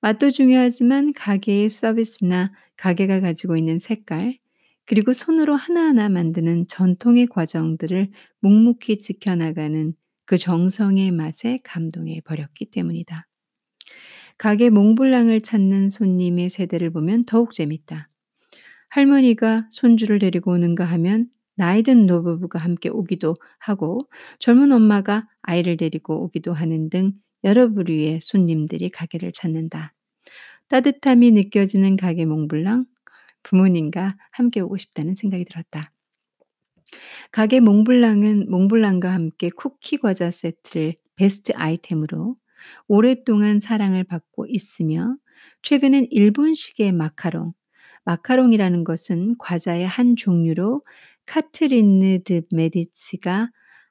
맛도 0.01 0.31
중요하지만 0.31 1.13
가게의 1.13 1.69
서비스나 1.69 2.53
가게가 2.77 3.21
가지고 3.21 3.57
있는 3.57 3.79
색깔, 3.79 4.39
그리고 4.85 5.13
손으로 5.13 5.55
하나하나 5.55 6.09
만드는 6.09 6.67
전통의 6.67 7.27
과정들을 7.29 8.11
묵묵히 8.41 8.99
지켜나가는 8.99 9.95
그 10.25 10.39
정성의 10.39 11.11
맛에 11.13 11.61
감동해 11.63 12.21
버렸기 12.25 12.67
때문이다. 12.67 13.27
가게 14.39 14.71
몽블랑을 14.71 15.41
찾는 15.41 15.89
손님의 15.89 16.49
세대를 16.49 16.91
보면 16.91 17.25
더욱 17.27 17.53
재밌다. 17.53 18.09
할머니가 18.89 19.69
손주를 19.71 20.19
데리고 20.19 20.53
오는가 20.53 20.85
하면 20.85 21.29
나이든 21.55 22.07
노부부가 22.07 22.59
함께 22.59 22.89
오기도 22.89 23.35
하고 23.59 23.99
젊은 24.39 24.73
엄마가 24.73 25.29
아이를 25.43 25.77
데리고 25.77 26.25
오기도 26.25 26.53
하는 26.53 26.91
등 26.91 27.13
여러 27.44 27.68
부류의 27.68 28.20
손님들이 28.22 28.90
가게를 28.90 29.33
찾는다. 29.33 29.94
따뜻함이 30.68 31.33
느껴지는 31.33 31.96
가게 31.96 32.24
몽블랑, 32.24 32.87
부모님과 33.42 34.16
함께 34.31 34.61
오고 34.61 34.78
싶다는 34.78 35.14
생각이 35.14 35.44
들었다. 35.44 35.92
가게 37.31 37.61
몽블랑은 37.61 38.50
몽블랑과 38.50 39.12
함께 39.12 39.50
쿠키 39.50 39.96
과자 39.98 40.31
세트를 40.31 40.96
베스트 41.16 41.52
아이템으로 41.55 42.37
오랫동안 42.87 43.61
사랑을 43.61 44.05
받고 44.05 44.46
있으며 44.48 45.16
최근엔 45.62 46.09
일본식의 46.11 46.92
마카롱, 46.92 47.52
마카롱이라는 48.05 48.85
것은 48.85 49.37
과자의 49.38 49.87
한 49.87 50.16
종류로 50.16 50.85
카트린느 51.26 52.22
드 52.24 52.42
메디치가 52.52 53.50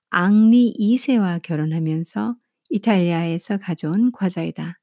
앙리 0.10 0.74
2세와 0.78 1.42
결혼하면서 1.42 2.36
이탈리아에서 2.72 3.58
가져온 3.58 4.12
과자이다. 4.12 4.80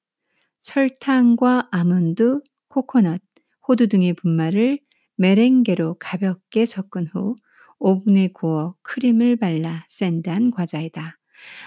설탕과 0.60 1.68
아몬드, 1.70 2.40
코코넛, 2.68 3.20
호두 3.66 3.88
등의 3.88 4.14
분말을 4.14 4.78
메렝게로 5.16 5.96
가볍게 5.98 6.66
섞은 6.66 7.08
후 7.12 7.34
오븐에 7.78 8.28
구워 8.28 8.74
크림을 8.82 9.36
발라 9.36 9.84
샌드한 9.88 10.50
과자이다. 10.50 11.18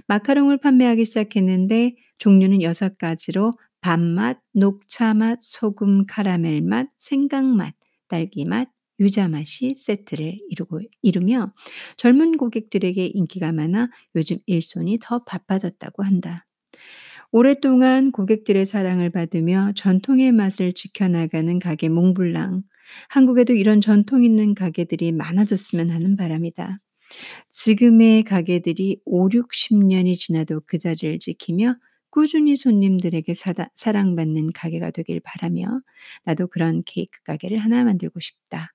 마카롱을 0.07 0.57
판매하기 0.57 1.05
시작했는데 1.05 1.95
종류는 2.17 2.59
6가지로 2.59 3.51
밥맛, 3.81 4.39
녹차맛, 4.53 5.39
소금, 5.41 6.05
카라멜 6.05 6.61
맛, 6.61 6.87
생강맛, 6.97 7.73
딸기맛, 8.07 8.69
유자 9.01 9.27
맛이 9.27 9.73
세트를 9.75 10.39
이루고, 10.49 10.79
이루며 11.01 11.53
젊은 11.97 12.37
고객들에게 12.37 13.03
인기가 13.13 13.51
많아 13.51 13.89
요즘 14.15 14.37
일손이 14.45 14.99
더 15.01 15.25
바빠졌다고 15.25 16.03
한다. 16.03 16.47
오랫동안 17.31 18.11
고객들의 18.11 18.65
사랑을 18.65 19.09
받으며 19.09 19.71
전통의 19.75 20.31
맛을 20.31 20.73
지켜나가는 20.73 21.59
가게 21.59 21.89
몽블랑. 21.89 22.63
한국에도 23.09 23.53
이런 23.53 23.81
전통 23.81 24.23
있는 24.23 24.53
가게들이 24.53 25.13
많아졌으면 25.13 25.89
하는 25.89 26.15
바람이다. 26.15 26.79
지금의 27.49 28.23
가게들이 28.23 29.01
5, 29.05 29.29
60년이 29.29 30.15
지나도 30.15 30.61
그 30.65 30.77
자리를 30.77 31.19
지키며 31.19 31.75
꾸준히 32.09 32.57
손님들에게 32.57 33.33
사다, 33.33 33.69
사랑받는 33.73 34.51
가게가 34.53 34.91
되길 34.91 35.21
바라며 35.23 35.81
나도 36.25 36.47
그런 36.47 36.83
케이크 36.85 37.21
가게를 37.23 37.57
하나 37.59 37.85
만들고 37.85 38.19
싶다. 38.19 38.73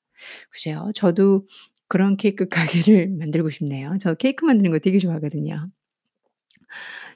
글쎄요. 0.50 0.90
저도 0.94 1.46
그런 1.88 2.16
케이크 2.16 2.48
가게를 2.94 3.08
만들고 3.18 3.50
싶네요. 3.50 3.96
저 4.00 4.14
케이크 4.14 4.44
만드는 4.44 4.70
거 4.70 4.78
되게 4.78 4.98
좋아하거든요. 4.98 5.70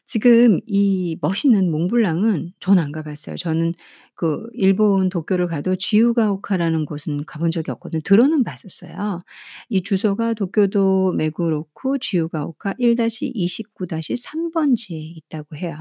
지금 0.06 0.60
이 0.66 1.16
멋있는 1.20 1.70
몽블랑은 1.70 2.52
저는 2.60 2.82
안 2.82 2.90
가 2.92 3.02
봤어요. 3.02 3.36
저는 3.36 3.72
그 4.14 4.48
일본 4.54 5.08
도쿄를 5.08 5.46
가도 5.46 5.76
지우가오카라는 5.76 6.84
곳은 6.84 7.24
가 7.26 7.38
본 7.38 7.50
적이 7.52 7.70
없거든요. 7.72 8.00
들어는 8.04 8.42
봤었어요. 8.44 9.20
이 9.68 9.82
주소가 9.82 10.34
도쿄도 10.34 11.12
메구로쿠 11.12 11.98
지우가오카 12.00 12.74
1-29-3 12.78 14.50
번지에 14.52 14.96
있다고 14.98 15.56
해요. 15.56 15.76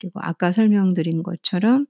그리고 0.00 0.20
아까 0.22 0.52
설명드린 0.52 1.22
것처럼 1.22 1.86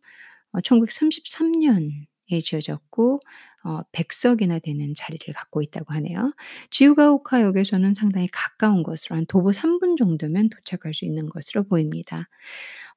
어 0.52 0.60
1933 0.62 1.52
년에 1.52 2.40
지어졌고 2.44 3.20
어 3.64 3.82
100 3.92 4.12
석이나 4.12 4.58
되는 4.60 4.94
자리를 4.96 5.32
갖고 5.34 5.62
있다고 5.62 5.92
하네요. 5.94 6.32
지우가오카역에서는 6.70 7.94
상당히 7.94 8.28
가까운 8.32 8.82
것으로 8.82 9.16
한 9.16 9.26
도보 9.26 9.52
3분 9.52 9.96
정도면 9.96 10.48
도착할 10.50 10.94
수 10.94 11.04
있는 11.04 11.28
것으로 11.28 11.64
보입니다. 11.64 12.28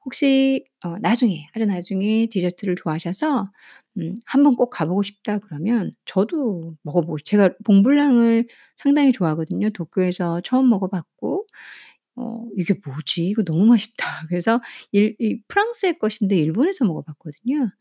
혹시 0.05 0.65
어 0.85 0.97
나중에 0.99 1.47
아주 1.55 1.65
나중에 1.65 2.27
디저트를 2.29 2.75
좋아하셔서 2.75 3.51
음 3.97 4.15
'한번 4.25 4.55
꼭 4.55 4.69
가 4.71 4.85
보고 4.85 5.01
싶다.' 5.03 5.39
그러면 5.39 5.93
저도 6.05 6.75
먹어 6.83 7.01
보고 7.01 7.17
제가 7.19 7.51
몽블랑을 7.65 8.47
상당히 8.77 9.11
좋아하거든요. 9.11 9.69
도쿄에서 9.71 10.41
처음 10.41 10.69
먹어 10.69 10.87
봤고 10.89 11.47
어 12.17 12.45
'이게 12.57 12.75
뭐지? 12.85 13.27
이거 13.27 13.43
너무 13.43 13.65
맛있다.' 13.65 14.05
그래서 14.29 14.61
일이 14.91 15.41
프랑스의 15.47 15.95
것인데 15.99 16.35
일본에서 16.37 16.85
먹어 16.85 17.01
봤거든요. 17.03 17.71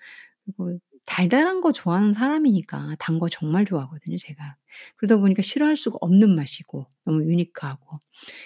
그리고 0.47 0.79
달달한 1.07 1.61
거 1.61 1.73
좋아하는 1.73 2.13
사람이니까 2.13 2.97
단 2.99 3.19
거 3.19 3.29
정말 3.29 3.65
좋아하거든요 3.67 4.17
제가. 4.19 4.57
그러다 4.97 5.17
보니까 5.19 5.43
싫어할 5.43 5.77
수가 5.77 5.99
없는 6.01 6.35
맛이고 6.35 6.87
너무 7.05 7.25
유니크하고. 7.25 7.99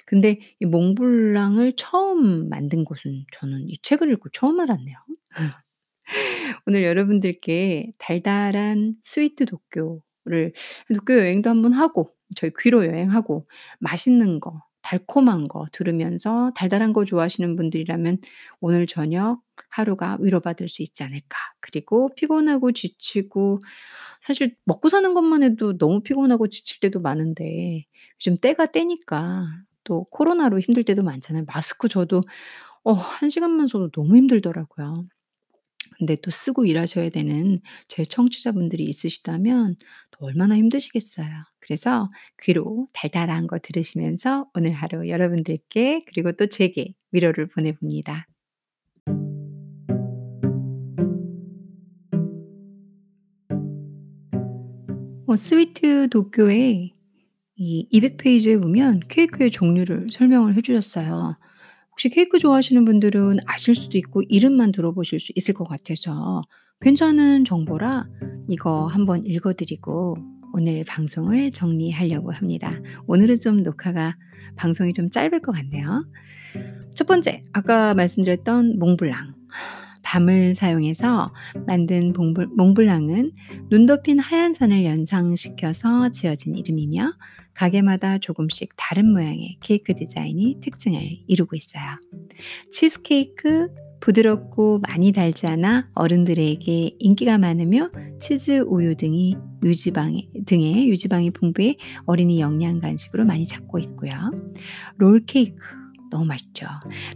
근데 0.07 0.41
이 0.61 0.67
몽블랑을 0.67 1.75
처음 1.77 2.49
만든 2.49 2.85
곳은 2.85 3.27
저는 3.33 3.69
이 3.69 3.79
책을 3.83 4.11
읽고 4.13 4.31
처음 4.31 4.61
알았네요. 4.61 4.97
오늘 6.67 6.85
여러분들께 6.85 7.93
달달한 7.99 8.95
스위트 9.03 9.45
도쿄를 9.47 10.53
도쿄 10.95 11.19
여행도 11.19 11.51
한번 11.51 11.73
하고 11.73 12.11
저희 12.37 12.51
귀로 12.61 12.85
여행하고 12.87 13.49
맛있는 13.81 14.41
거, 14.41 14.63
달콤한 14.87 15.49
거 15.49 15.67
들으면서 15.73 16.53
달달한 16.55 16.93
거 16.93 17.05
좋아하시는 17.05 17.57
분들이라면 17.57 18.19
오늘 18.61 18.87
저녁 18.87 19.41
하루가 19.69 20.17
위로받을 20.21 20.69
수 20.69 20.83
있지 20.83 21.03
않을까. 21.03 21.37
그리고 21.61 22.15
피곤하고 22.15 22.71
지치고 22.71 23.59
사실 24.23 24.55
먹고 24.65 24.89
사는 24.89 25.13
것만 25.13 25.43
해도 25.43 25.77
너무 25.77 26.03
피곤하고 26.03 26.47
지칠 26.49 26.79
때도 26.81 27.01
많은데 27.01 27.85
요즘 28.21 28.39
때가 28.39 28.67
때니까 28.67 29.47
또 29.83 30.05
코로나로 30.11 30.61
힘들 30.61 30.85
때도 30.85 31.03
많잖아요. 31.03 31.45
마스크 31.47 31.89
저도 31.89 32.23
어1 32.85 33.31
시간만 33.31 33.67
써도 33.67 33.91
너무 33.91 34.17
힘들더라고요. 34.17 35.07
근데 35.99 36.17
또 36.23 36.31
쓰고 36.31 36.67
일하셔야 36.67 37.11
되는 37.11 37.61
제 37.89 38.05
청취자분들이 38.05 38.85
있으시다면 38.85 39.77
또 40.13 40.27
얼마나 40.27 40.57
힘드시겠어요. 40.57 41.29
그래서 41.67 42.11
귀로 42.43 42.87
달달한 42.93 43.49
거 43.49 43.59
들으시면서 43.59 44.47
오늘 44.55 44.71
하루 44.73 45.09
여러분들께 45.09 46.05
그리고 46.07 46.31
또 46.33 46.47
제게 46.47 46.95
위로를 47.11 47.49
보내 47.49 47.73
봅니다. 47.73 48.29
어 55.27 55.37
스위트 55.37 56.09
도쿄에 56.09 56.93
이200 57.59 58.17
페이지에 58.19 58.59
보면 58.59 59.01
케이크의 59.09 59.51
종류를 59.51 60.07
설명을 60.13 60.55
해 60.55 60.63
주셨어요. 60.63 61.37
혹시 61.91 62.11
케이크 62.11 62.39
좋아하시는 62.39 62.85
분들은 62.85 63.39
아실 63.47 63.75
수도 63.75 63.99
있고 63.99 64.23
이름만 64.29 64.71
들어보실 64.71 65.19
수 65.19 65.33
있을 65.35 65.55
것 65.55 65.65
같아서 65.65 66.43
괜찮은 66.81 67.45
정보라 67.45 68.07
이거 68.49 68.87
한번 68.87 69.27
읽어 69.27 69.55
드리고 69.55 70.36
오늘 70.59 70.85
방송을 70.85 71.53
정리하려고 71.53 72.33
합니다. 72.33 72.73
오늘은 73.07 73.41
좀 73.41 73.63
녹화가 73.63 74.17
방송이 74.57 74.95
좀 74.95 75.11
짧을 75.11 75.43
것 75.43 75.53
같네요. 75.53 76.07
첫 76.95 77.07
번째, 77.07 77.45
아까 77.53 77.93
말씀드렸던 77.93 78.79
몽블랑. 78.79 79.35
밤을 80.03 80.55
사용해서 80.55 81.27
만든 81.67 82.15
봉블, 82.15 82.47
몽블랑은 82.57 83.33
눈 83.69 83.85
덮인 83.85 84.19
하얀 84.19 84.55
산을 84.55 84.87
연상시켜서 84.87 86.09
지어진 86.09 86.55
이름이며 86.55 87.13
가게마다 87.53 88.17
조금씩 88.17 88.73
다른 88.77 89.13
모양의 89.13 89.59
케이크 89.61 89.95
디자인이 89.95 90.61
특징을 90.63 91.19
이루고 91.27 91.55
있어요. 91.57 91.85
치즈케이크, 92.73 93.69
부드럽고 94.07 94.79
많이 94.87 95.11
달지 95.11 95.49
않아 95.49 95.89
어른들에게 95.95 96.97
인기가 97.01 97.39
많으며 97.39 97.91
치즈, 98.21 98.61
우유 98.69 98.95
등이 98.95 99.37
유지방이, 99.65 100.31
등의 100.47 100.89
유지방이 100.89 101.33
풍부해 101.33 101.77
어린이 102.05 102.39
영양 102.39 102.79
간식으로 102.79 103.25
많이 103.25 103.45
찾고 103.47 103.81
있고요. 103.81 104.13
롤케이크 104.99 105.57
너무 106.13 106.25
맛있죠. 106.25 106.67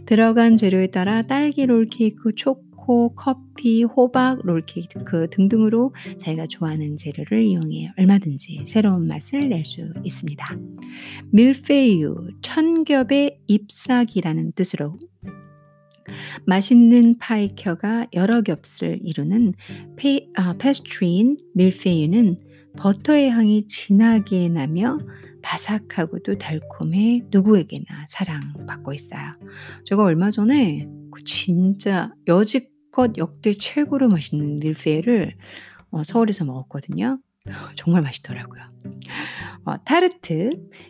들어간 0.05 0.57
재료에 0.57 0.87
따라 0.87 1.21
딸기 1.21 1.65
롤케이크, 1.65 2.35
초코, 2.35 3.15
커피, 3.15 3.83
호박, 3.83 4.41
롤케이크 4.43 5.29
등등으로 5.31 5.95
자기가 6.19 6.47
좋아하는 6.47 6.97
재료를 6.97 7.45
이용해 7.45 7.93
얼마든지 7.97 8.63
새로운 8.65 9.07
맛을 9.07 9.47
낼 9.47 9.63
수 9.63 9.93
있습니다. 10.03 10.57
밀푀유, 11.31 12.31
천겹의 12.41 13.39
잎사귀라는 13.47 14.51
뜻으로 14.55 14.99
맛있는 16.45 17.17
파이 17.17 17.47
켜가 17.47 18.07
여러 18.13 18.41
겹을 18.41 18.99
이루는 19.03 19.53
페, 19.95 20.27
아, 20.35 20.53
페스트리인 20.57 21.37
밀푀유는 21.55 22.39
버터의 22.77 23.29
향이 23.29 23.67
진하게 23.67 24.49
나며 24.49 24.97
바삭하고도 25.41 26.37
달콤해 26.37 27.23
누구에게나 27.29 28.05
사랑받고 28.09 28.93
있어요. 28.93 29.31
제가 29.85 30.03
얼마 30.03 30.31
전에 30.31 30.87
그 31.11 31.23
진짜 31.23 32.13
여지껏 32.27 33.17
역대 33.17 33.53
최고로 33.53 34.07
맛있는 34.07 34.57
밀푀유를 34.61 35.35
어, 35.91 36.03
서울에서 36.03 36.45
먹었거든요. 36.45 37.19
정말 37.75 38.01
맛있더라고요. 38.01 38.61
어, 39.65 39.83
타르트. 39.83 40.49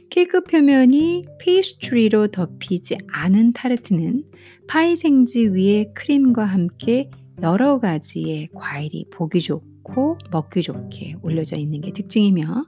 케이크 0.10 0.44
표면이 0.44 1.24
페이스트리로 1.40 2.28
덮이지 2.28 2.98
않은 3.12 3.54
타르트는 3.54 4.24
파이 4.68 4.96
생지 4.96 5.48
위에 5.48 5.92
크림과 5.94 6.46
함께 6.46 7.10
여러 7.42 7.80
가지의 7.80 8.50
과일이 8.54 9.06
보기 9.12 9.42
좋고 9.42 10.18
먹기 10.32 10.62
좋게 10.62 11.16
올려져 11.22 11.58
있는 11.58 11.82
게 11.82 11.92
특징이며 11.94 12.66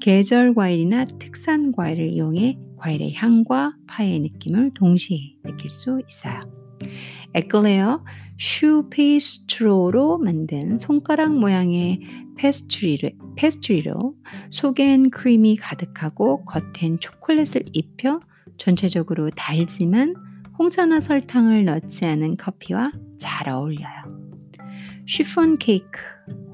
계절 0.00 0.54
과일이나 0.54 1.06
특산 1.18 1.72
과일을 1.72 2.10
이용해 2.10 2.58
과일의 2.76 3.14
향과 3.14 3.76
파이의 3.86 4.20
느낌을 4.20 4.72
동시에 4.74 5.18
느낄 5.44 5.70
수 5.70 6.00
있어요. 6.08 6.40
에클레어 7.34 8.04
슈 8.38 8.88
페이스트리로 8.90 10.18
만든 10.18 10.78
손가락 10.78 11.38
모양의 11.38 12.00
페스트리를, 12.36 13.12
페스트리로 13.36 14.14
속엔 14.50 15.10
크림이 15.10 15.56
가득하고 15.56 16.44
겉엔 16.44 17.00
초콜릿을 17.00 17.62
입혀 17.72 18.20
전체적으로 18.58 19.30
달지만 19.30 20.14
홍차나 20.58 21.00
설탕을 21.00 21.64
넣지 21.64 22.04
않은 22.04 22.36
커피와 22.36 22.92
잘 23.18 23.48
어울려요. 23.48 24.26
쉬폰 25.06 25.58
케이크, 25.58 26.00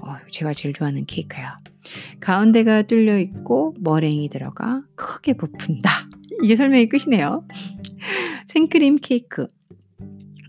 어, 0.03 0.17
제가 0.31 0.53
제일 0.53 0.75
좋아하는 0.75 1.07
케이크예요. 1.07 1.49
가운데가 2.21 2.83
뚫려 2.83 3.19
있고 3.19 3.75
머랭이 3.81 4.29
들어가 4.29 4.83
크게 4.95 5.35
부푼다. 5.35 5.91
이게 6.43 6.57
설명이 6.57 6.89
끝이네요. 6.89 7.47
생크림 8.47 8.99
케이크. 9.01 9.47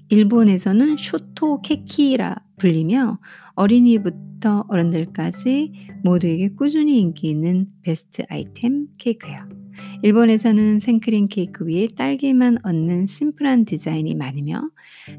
일본에서는 0.09 0.97
쇼토 0.97 1.61
케키라 1.61 2.35
불리며 2.57 3.19
어린이부터 3.55 4.65
어른들까지 4.67 5.71
모두에게 6.03 6.49
꾸준히 6.49 6.99
인기 6.99 7.29
있는 7.29 7.67
베스트 7.81 8.23
아이템 8.29 8.87
케이크예요. 8.97 9.62
일본에서는 10.01 10.79
생크림 10.79 11.27
케이크 11.27 11.65
위에 11.65 11.87
딸기만 11.95 12.59
얹는 12.63 13.07
심플한 13.07 13.65
디자인이 13.65 14.13
많으며 14.15 14.69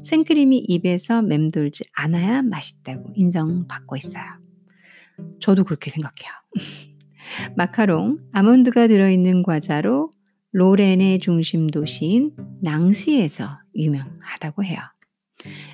생크림이 0.03 0.57
입에서 0.67 1.21
맴돌지 1.21 1.85
않아야 1.93 2.41
맛있다고 2.41 3.13
인정받고 3.15 3.95
있어요. 3.97 4.23
저도 5.39 5.63
그렇게 5.63 5.89
생각해요. 5.89 6.31
마카롱, 7.55 8.19
아몬드가 8.31 8.87
들어있는 8.87 9.43
과자로 9.43 10.11
로렌의 10.51 11.19
중심 11.19 11.67
도시인 11.67 12.31
낭시에서 12.61 13.59
유명하다고 13.75 14.63
해요. 14.63 14.79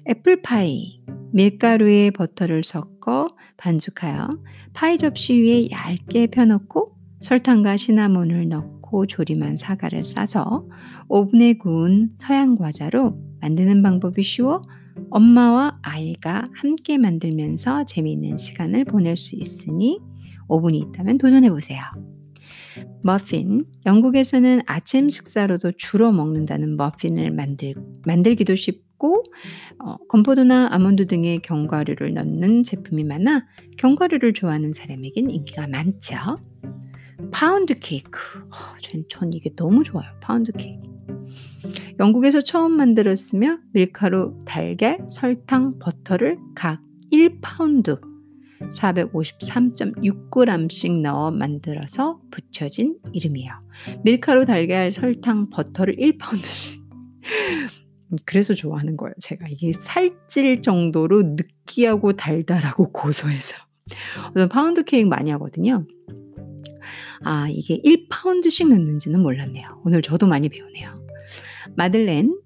애플파이, 0.09 1.01
밀가루에 1.33 2.11
버터를 2.11 2.63
섞어 2.63 3.27
반죽하여 3.57 4.29
파이 4.73 4.97
접시 4.97 5.39
위에 5.41 5.69
얇게 5.69 6.27
펴놓고 6.27 7.00
설탕과 7.21 7.77
시나몬을 7.77 8.49
넣고 8.49 9.07
조림한 9.07 9.57
사과를 9.57 10.03
싸서 10.03 10.67
오븐에 11.07 11.53
구운 11.53 12.11
서양 12.17 12.55
과자로 12.55 13.17
만드는 13.41 13.81
방법이 13.81 14.21
쉬워 14.23 14.61
엄마와 15.09 15.79
아이가 15.81 16.49
함께 16.53 16.97
만들면서 16.97 17.85
재미있는 17.85 18.37
시간을 18.37 18.85
보낼 18.85 19.17
수 19.17 19.35
있으니 19.35 19.99
오븐이 20.47 20.79
있다면 20.79 21.17
도전해 21.17 21.49
보세요. 21.49 21.81
머핀. 23.03 23.65
영국에서는 23.85 24.61
아침 24.65 25.09
식사로도 25.09 25.73
주로 25.77 26.11
먹는다는 26.11 26.77
머핀을 26.77 27.31
만들, 27.31 27.73
만들기도 28.05 28.55
쉽고, 28.55 29.23
어, 29.79 29.97
건포도나 30.07 30.69
아몬드 30.71 31.07
등의 31.07 31.39
견과류를 31.39 32.13
넣는 32.13 32.63
제품이 32.63 33.03
많아 33.03 33.45
견과류를 33.77 34.33
좋아하는 34.33 34.73
사람에겐 34.73 35.29
인기가 35.29 35.67
많죠. 35.67 36.17
파운드 37.29 37.77
케이크. 37.79 38.19
어, 38.49 38.55
전, 38.81 39.03
전 39.09 39.33
이게 39.33 39.53
너무 39.55 39.83
좋아요. 39.83 40.09
파운드 40.21 40.51
케이크. 40.53 40.81
영국에서 41.99 42.39
처음 42.41 42.71
만들었으며 42.73 43.59
밀가루, 43.73 44.35
달걀, 44.45 44.99
설탕, 45.09 45.77
버터를 45.79 46.37
각 46.55 46.81
1파운드 47.11 47.99
453.6g씩 48.61 51.01
넣어 51.01 51.31
만들어서 51.31 52.21
붙여진 52.31 52.97
이름이에요. 53.11 53.51
밀가루, 54.03 54.45
달걀, 54.45 54.93
설탕, 54.93 55.49
버터를 55.49 55.95
1파운드씩. 55.95 56.79
그래서 58.25 58.53
좋아하는 58.53 58.97
거예요. 58.97 59.13
제가 59.19 59.47
이게 59.47 59.71
살찔 59.71 60.61
정도로 60.61 61.23
느끼하고 61.23 62.11
달달하고 62.13 62.91
고소해서. 62.91 63.55
저는 64.33 64.49
파운드 64.49 64.83
케이크 64.83 65.07
많이 65.07 65.31
하거든요. 65.31 65.85
아, 67.23 67.47
이게 67.49 67.79
1파운드씩 67.83 68.69
넣는지는 68.69 69.21
몰랐네요. 69.21 69.65
오늘 69.85 70.01
저도 70.01 70.27
많이 70.27 70.49
배우네요. 70.49 70.93
마들렌, 71.75 72.37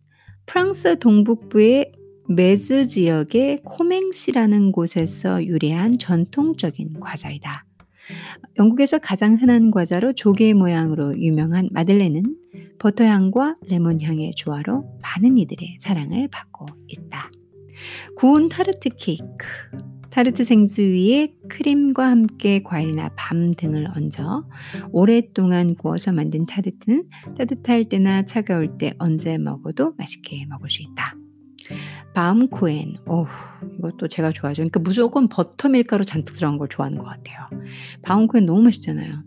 프랑스 0.45 0.99
동북부의 0.99 1.91
메즈 2.27 2.85
지역의 2.87 3.61
코맹시라는 3.63 4.71
곳에서 4.71 5.43
유래한 5.45 5.97
전통적인 5.97 6.99
과자이다. 6.99 7.65
영국에서 8.57 8.99
가장 8.99 9.35
흔한 9.35 9.71
과자로 9.71 10.13
조개 10.13 10.53
모양으로 10.53 11.19
유명한 11.19 11.69
마들렌은 11.71 12.23
버터향과 12.79 13.57
레몬향의 13.67 14.33
조화로 14.35 14.99
많은 15.01 15.37
이들의 15.37 15.77
사랑을 15.79 16.27
받고 16.27 16.65
있다. 16.87 17.31
구운 18.15 18.49
타르트 18.49 18.89
케이크. 18.97 19.25
타르트 20.15 20.45
생수 20.45 20.81
위에 20.81 21.33
크림과 21.49 22.09
함께 22.09 22.63
과일이나 22.63 23.11
밤 23.17 23.53
등을 23.53 23.85
얹어 23.93 24.45
오랫동안 24.93 25.75
구워서 25.75 26.13
만든 26.13 26.45
타르트는 26.45 27.09
따뜻할 27.37 27.89
때나 27.89 28.23
차가울 28.23 28.77
때 28.77 28.93
언제 28.97 29.37
먹어도 29.37 29.93
맛있게 29.97 30.45
먹을 30.45 30.69
수 30.69 30.83
있다. 30.83 31.17
바움쿠엔. 32.13 32.95
어우, 33.05 33.25
이것도 33.79 34.07
제가 34.07 34.31
좋아하죠. 34.31 34.61
그러니까 34.61 34.79
무조건 34.79 35.27
버터 35.27 35.67
밀가루 35.67 36.05
잔뜩 36.05 36.33
들어간 36.35 36.59
걸 36.59 36.69
좋아하는 36.69 36.97
것 36.97 37.03
같아요. 37.03 37.49
바움쿠엔 38.01 38.45
너무 38.45 38.61
맛있잖아요. 38.61 39.21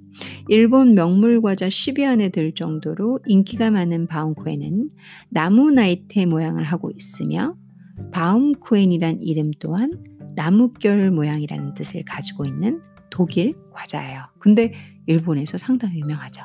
일본 0.49 0.95
명물 0.95 1.43
과자 1.43 1.69
10위 1.69 2.07
안에 2.07 2.31
들 2.31 2.55
정도로 2.55 3.21
인기가 3.27 3.71
많은 3.71 4.07
바움쿠엔은 4.07 4.89
나무 5.29 5.71
나이테 5.71 6.25
모양을 6.25 6.65
하고 6.65 6.91
있으며 6.97 7.57
바움쿠엔이란 8.11 9.21
이름 9.21 9.51
또한 9.59 10.18
나뭇결 10.39 11.11
모양이라는 11.11 11.75
뜻을 11.75 12.05
가지고 12.05 12.45
있는 12.45 12.81
독일 13.11 13.53
과자예요. 13.73 14.27
근데 14.39 14.73
일본에서 15.07 15.59
상당히 15.59 15.99
유명하죠. 15.99 16.45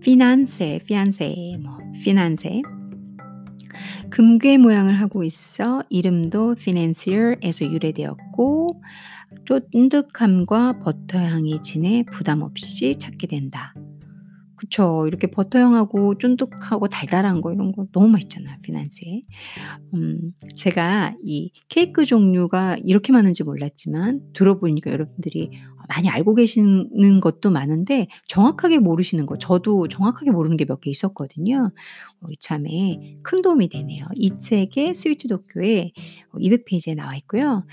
피난세, 0.00 0.78
피안세, 0.86 1.34
뭐 1.60 1.78
피난세 2.04 2.62
금괴 4.10 4.58
모양을 4.58 5.00
하고 5.00 5.24
있어 5.24 5.82
이름도 5.88 6.54
financier에서 6.56 7.66
유래되었고 7.72 8.80
쫀득함과 9.44 10.78
버터 10.78 11.18
향이 11.18 11.62
진해 11.62 12.04
부담 12.12 12.42
없이 12.42 12.94
찾게 12.96 13.26
된다. 13.26 13.74
그쵸. 14.60 15.06
이렇게 15.06 15.26
버터향하고 15.28 16.18
쫀득하고 16.18 16.88
달달한 16.88 17.40
거 17.40 17.50
이런 17.50 17.72
거 17.72 17.86
너무 17.92 18.08
맛있잖아요, 18.08 18.58
피난세. 18.62 19.22
음, 19.94 20.32
제가 20.54 21.16
이 21.24 21.50
케이크 21.70 22.04
종류가 22.04 22.76
이렇게 22.84 23.10
많은지 23.14 23.42
몰랐지만 23.42 24.20
들어보니까 24.34 24.90
여러분들이 24.92 25.50
많이 25.90 26.08
알고 26.08 26.34
계시는 26.36 27.20
것도 27.20 27.50
많은데 27.50 28.06
정확하게 28.28 28.78
모르시는 28.78 29.26
거 29.26 29.36
저도 29.38 29.88
정확하게 29.88 30.30
모르는 30.30 30.56
게 30.56 30.64
몇 30.64 30.80
개 30.80 30.90
있었거든요. 30.90 31.72
어, 32.22 32.26
이참에 32.30 33.18
큰 33.22 33.42
도움이 33.42 33.68
되네요. 33.68 34.06
이 34.14 34.30
책의 34.38 34.94
스위트 34.94 35.26
도쿄에 35.28 35.90
200페이지에 36.34 36.94
나와 36.94 37.16
있고요. 37.16 37.64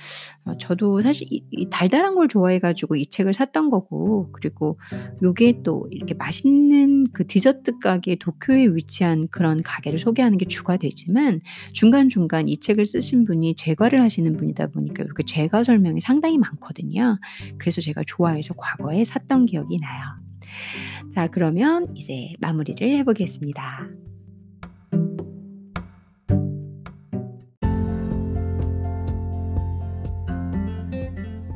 어, 0.45 0.57
저도 0.57 1.01
사실 1.01 1.27
이, 1.29 1.43
이 1.51 1.69
달달한 1.69 2.15
걸 2.15 2.27
좋아해 2.27 2.59
가지고 2.59 2.95
이 2.95 3.05
책을 3.05 3.33
샀던 3.33 3.69
거고 3.69 4.29
그리고 4.31 4.79
요게 5.21 5.61
또 5.63 5.87
이렇게 5.91 6.13
맛있는 6.15 7.05
그 7.13 7.27
디저트 7.27 7.79
가게 7.79 8.15
도쿄에 8.15 8.65
위치한 8.67 9.27
그런 9.29 9.61
가게를 9.61 9.99
소개하는 9.99 10.37
게 10.37 10.45
주가 10.45 10.77
되지만 10.77 11.41
중간중간 11.73 12.47
이 12.47 12.57
책을 12.57 12.85
쓰신 12.85 13.25
분이 13.25 13.55
제과를 13.55 14.01
하시는 14.01 14.35
분이다 14.37 14.67
보니까 14.67 15.03
이렇게 15.03 15.23
제과 15.23 15.63
설명이 15.63 16.01
상당히 16.01 16.37
많거든요. 16.37 17.19
그래서 17.57 17.81
제가 17.81 18.03
좋아해서 18.07 18.55
과거에 18.55 19.03
샀던 19.05 19.45
기억이 19.45 19.77
나요. 19.77 20.03
자, 21.13 21.27
그러면 21.27 21.87
이제 21.95 22.33
마무리를 22.39 22.87
해보겠습니다. 22.97 23.87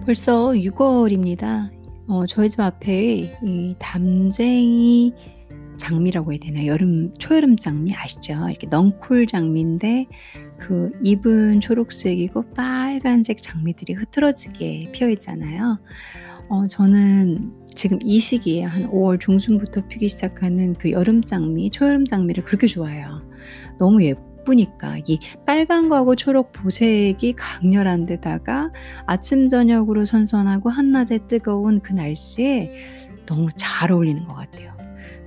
벌써 0.06 0.50
6월입니다. 0.52 1.72
어, 2.08 2.26
저희 2.26 2.50
집 2.50 2.60
앞에 2.60 3.38
이 3.44 3.76
담쟁이 3.80 5.14
장미라고 5.78 6.34
해야 6.34 6.40
되나 6.40 6.66
여름 6.66 7.14
초여름 7.18 7.56
장미 7.56 7.96
아시죠? 7.96 8.34
이렇게 8.50 8.68
넝쿨 8.68 9.26
장미인데 9.26 10.08
그 10.60 10.92
잎은 11.04 11.62
초록색이고 11.62 12.54
빨간색 12.54 13.42
장미들이 13.42 13.94
흐트러지게 13.94 14.92
피어 14.92 15.10
있잖아요. 15.10 15.80
어, 16.52 16.68
저는 16.68 17.50
지금 17.76 17.98
이 18.04 18.20
시기에 18.20 18.64
한 18.64 18.84
5월 18.92 19.22
중순부터 19.22 19.88
피기 19.88 20.10
시작하는 20.10 20.74
그 20.74 20.92
여름 20.92 21.24
장미, 21.24 21.72
초여름 21.72 22.06
장미를 22.06 22.44
그렇게 22.44 22.68
좋아해요. 22.68 23.22
너무 23.80 24.04
예쁘니까 24.04 24.98
이 25.08 25.18
빨간 25.46 25.88
거하고 25.88 26.18
초록 26.18 26.52
보색이 26.52 27.36
강렬한 27.38 28.06
데다가 28.06 28.70
아침 29.06 29.48
저녁으로 29.48 30.04
선선하고 30.04 30.70
한낮에 30.70 31.20
뜨거운 31.30 31.80
그 31.80 31.94
날씨에 31.94 32.70
너무 33.26 33.48
잘 33.56 33.94
어울리는 33.94 34.28
것 34.28 34.34
같아요. 34.34 34.71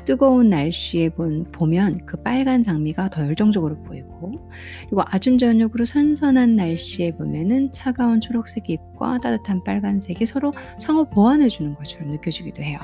뜨거운 0.04 0.50
날씨에 0.50 1.10
본, 1.10 1.44
보면 1.50 2.06
그 2.06 2.22
빨간 2.22 2.62
장미가 2.62 3.10
더 3.10 3.22
열정적으로 3.26 3.82
보이고 3.82 4.48
그리고 4.80 5.02
아침 5.06 5.38
저녁으로 5.38 5.84
선선한 5.84 6.56
날씨에 6.56 7.12
보면은 7.12 7.72
차가운 7.72 8.20
초록색 8.20 8.70
잎과 8.70 9.18
따뜻한 9.20 9.64
빨간색이 9.64 10.26
서로 10.26 10.52
상호 10.78 11.04
보완해 11.04 11.48
주는 11.48 11.74
것처럼 11.74 12.10
느껴지기도 12.10 12.62
해요. 12.62 12.78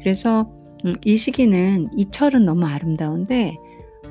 그래서 0.00 0.50
음, 0.84 0.96
이 1.04 1.16
시기는 1.16 1.90
이 1.96 2.06
철은 2.10 2.44
너무 2.44 2.66
아름다운데 2.66 3.56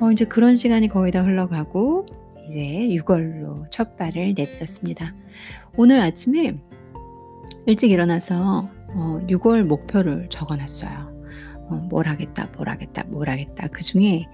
어, 0.00 0.10
이제 0.10 0.24
그런 0.24 0.56
시간이 0.56 0.88
거의 0.88 1.12
다 1.12 1.22
흘러가고 1.22 2.06
이제 2.46 2.60
6월로 2.60 3.70
첫 3.70 3.96
발을 3.96 4.34
내딛었습니다. 4.34 5.14
오늘 5.76 6.00
아침에 6.00 6.56
일찍 7.66 7.90
일어나서 7.90 8.68
어, 8.94 9.20
6월 9.28 9.62
목표를 9.62 10.28
적어놨어요. 10.28 11.11
어, 11.72 11.76
뭘 11.88 12.06
하겠다, 12.08 12.48
뭘 12.56 12.68
하겠다, 12.68 13.04
뭘 13.08 13.28
하겠다. 13.30 13.68
그 13.68 13.82
중에 13.82 14.26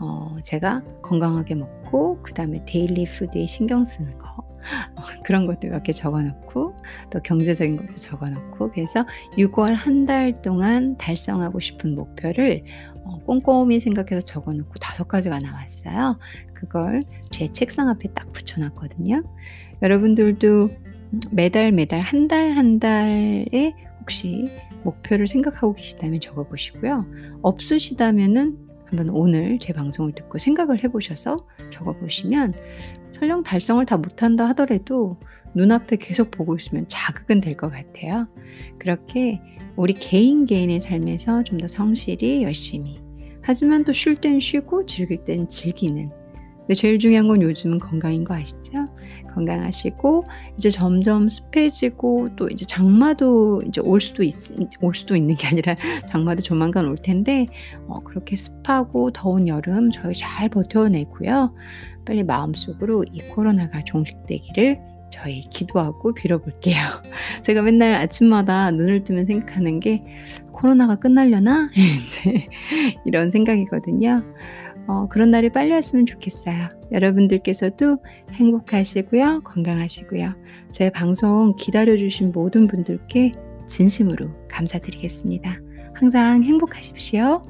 어, 0.00 0.36
제가 0.42 0.82
건강하게 1.02 1.54
먹고 1.54 2.20
그 2.22 2.34
다음에 2.34 2.64
daily 2.66 3.04
food에 3.04 3.46
신경 3.46 3.84
쓰는 3.84 4.18
거 4.18 4.26
어, 4.28 5.02
그런 5.24 5.46
것들 5.46 5.70
몇개 5.70 5.92
적어놓고 5.92 6.76
또 7.10 7.20
경제적인 7.22 7.76
것도 7.76 7.94
적어놓고 7.94 8.70
그래서 8.72 9.04
6월 9.38 9.74
한 9.74 10.06
달 10.06 10.40
동안 10.42 10.96
달성하고 10.98 11.60
싶은 11.60 11.94
목표를 11.94 12.64
어, 13.04 13.18
꼼꼼히 13.24 13.78
생각해서 13.80 14.20
적어놓고 14.24 14.74
다섯 14.80 15.06
가지가 15.08 15.38
나왔어요. 15.40 16.18
그걸 16.54 17.02
제 17.30 17.52
책상 17.52 17.88
앞에 17.88 18.08
딱 18.14 18.30
붙여놨거든요. 18.32 19.22
여러분들도 19.82 20.70
매달 21.30 21.72
매달 21.72 22.00
한 22.00 22.26
달 22.28 22.52
한 22.52 22.78
달에 22.80 23.74
혹시 24.00 24.48
목표를 24.84 25.26
생각하고 25.26 25.74
계시다면 25.74 26.20
적어보시고요. 26.20 27.06
없으시다면은 27.42 28.56
한번 28.86 29.08
오늘 29.10 29.58
제 29.58 29.72
방송을 29.72 30.12
듣고 30.14 30.38
생각을 30.38 30.84
해보셔서 30.84 31.46
적어보시면 31.70 32.52
설령 33.12 33.42
달성을 33.42 33.84
다 33.86 33.96
못한다 33.96 34.46
하더라도 34.50 35.18
눈앞에 35.54 35.96
계속 35.96 36.30
보고 36.30 36.56
있으면 36.56 36.86
자극은 36.88 37.40
될 37.40 37.56
것 37.56 37.70
같아요. 37.70 38.26
그렇게 38.78 39.40
우리 39.76 39.92
개인 39.94 40.44
개인의 40.46 40.80
삶에서 40.80 41.42
좀 41.44 41.58
더 41.58 41.68
성실히 41.68 42.42
열심히 42.42 43.00
하지만 43.42 43.84
또 43.84 43.92
쉴 43.92 44.16
땐 44.16 44.40
쉬고 44.40 44.86
즐길 44.86 45.24
땐 45.24 45.48
즐기는 45.48 46.10
근데 46.60 46.74
제일 46.74 46.98
중요한 46.98 47.28
건 47.28 47.42
요즘은 47.42 47.78
건강인 47.80 48.24
거 48.24 48.34
아시죠? 48.34 48.81
건강하시고 49.34 50.24
이제 50.56 50.70
점점 50.70 51.28
습해지고 51.28 52.30
또 52.36 52.48
이제 52.48 52.64
장마도 52.64 53.62
이제 53.66 53.80
올 53.80 54.00
수도 54.00 54.22
있, 54.22 54.34
올 54.80 54.94
수도 54.94 55.16
있는 55.16 55.34
게 55.36 55.46
아니라 55.46 55.74
장마도 56.08 56.42
조만간 56.42 56.86
올 56.86 56.96
텐데 56.96 57.46
어, 57.88 58.00
그렇게 58.00 58.36
습하고 58.36 59.10
더운 59.10 59.48
여름 59.48 59.90
저희 59.90 60.14
잘 60.14 60.48
버텨내고요. 60.48 61.54
빨리 62.04 62.24
마음속으로 62.24 63.04
이 63.12 63.20
코로나가 63.20 63.82
종식되기를 63.84 64.92
저희 65.12 65.42
기도하고 65.42 66.14
빌어볼게요. 66.14 66.78
제가 67.42 67.62
맨날 67.62 67.94
아침마다 67.94 68.70
눈을 68.70 69.04
뜨면 69.04 69.26
생각하는 69.26 69.78
게 69.78 70.00
코로나가 70.52 70.96
끝날려나? 70.96 71.70
이런 73.04 73.30
생각이거든요. 73.30 74.16
어, 74.86 75.08
그런 75.08 75.30
날이 75.30 75.50
빨리 75.50 75.72
왔으면 75.72 76.06
좋겠어요. 76.06 76.68
여러분들께서도 76.90 77.98
행복하시고요. 78.32 79.42
건강하시고요. 79.44 80.34
제 80.70 80.90
방송 80.90 81.54
기다려주신 81.56 82.32
모든 82.32 82.66
분들께 82.66 83.32
진심으로 83.68 84.28
감사드리겠습니다. 84.48 85.56
항상 85.94 86.42
행복하십시오. 86.42 87.42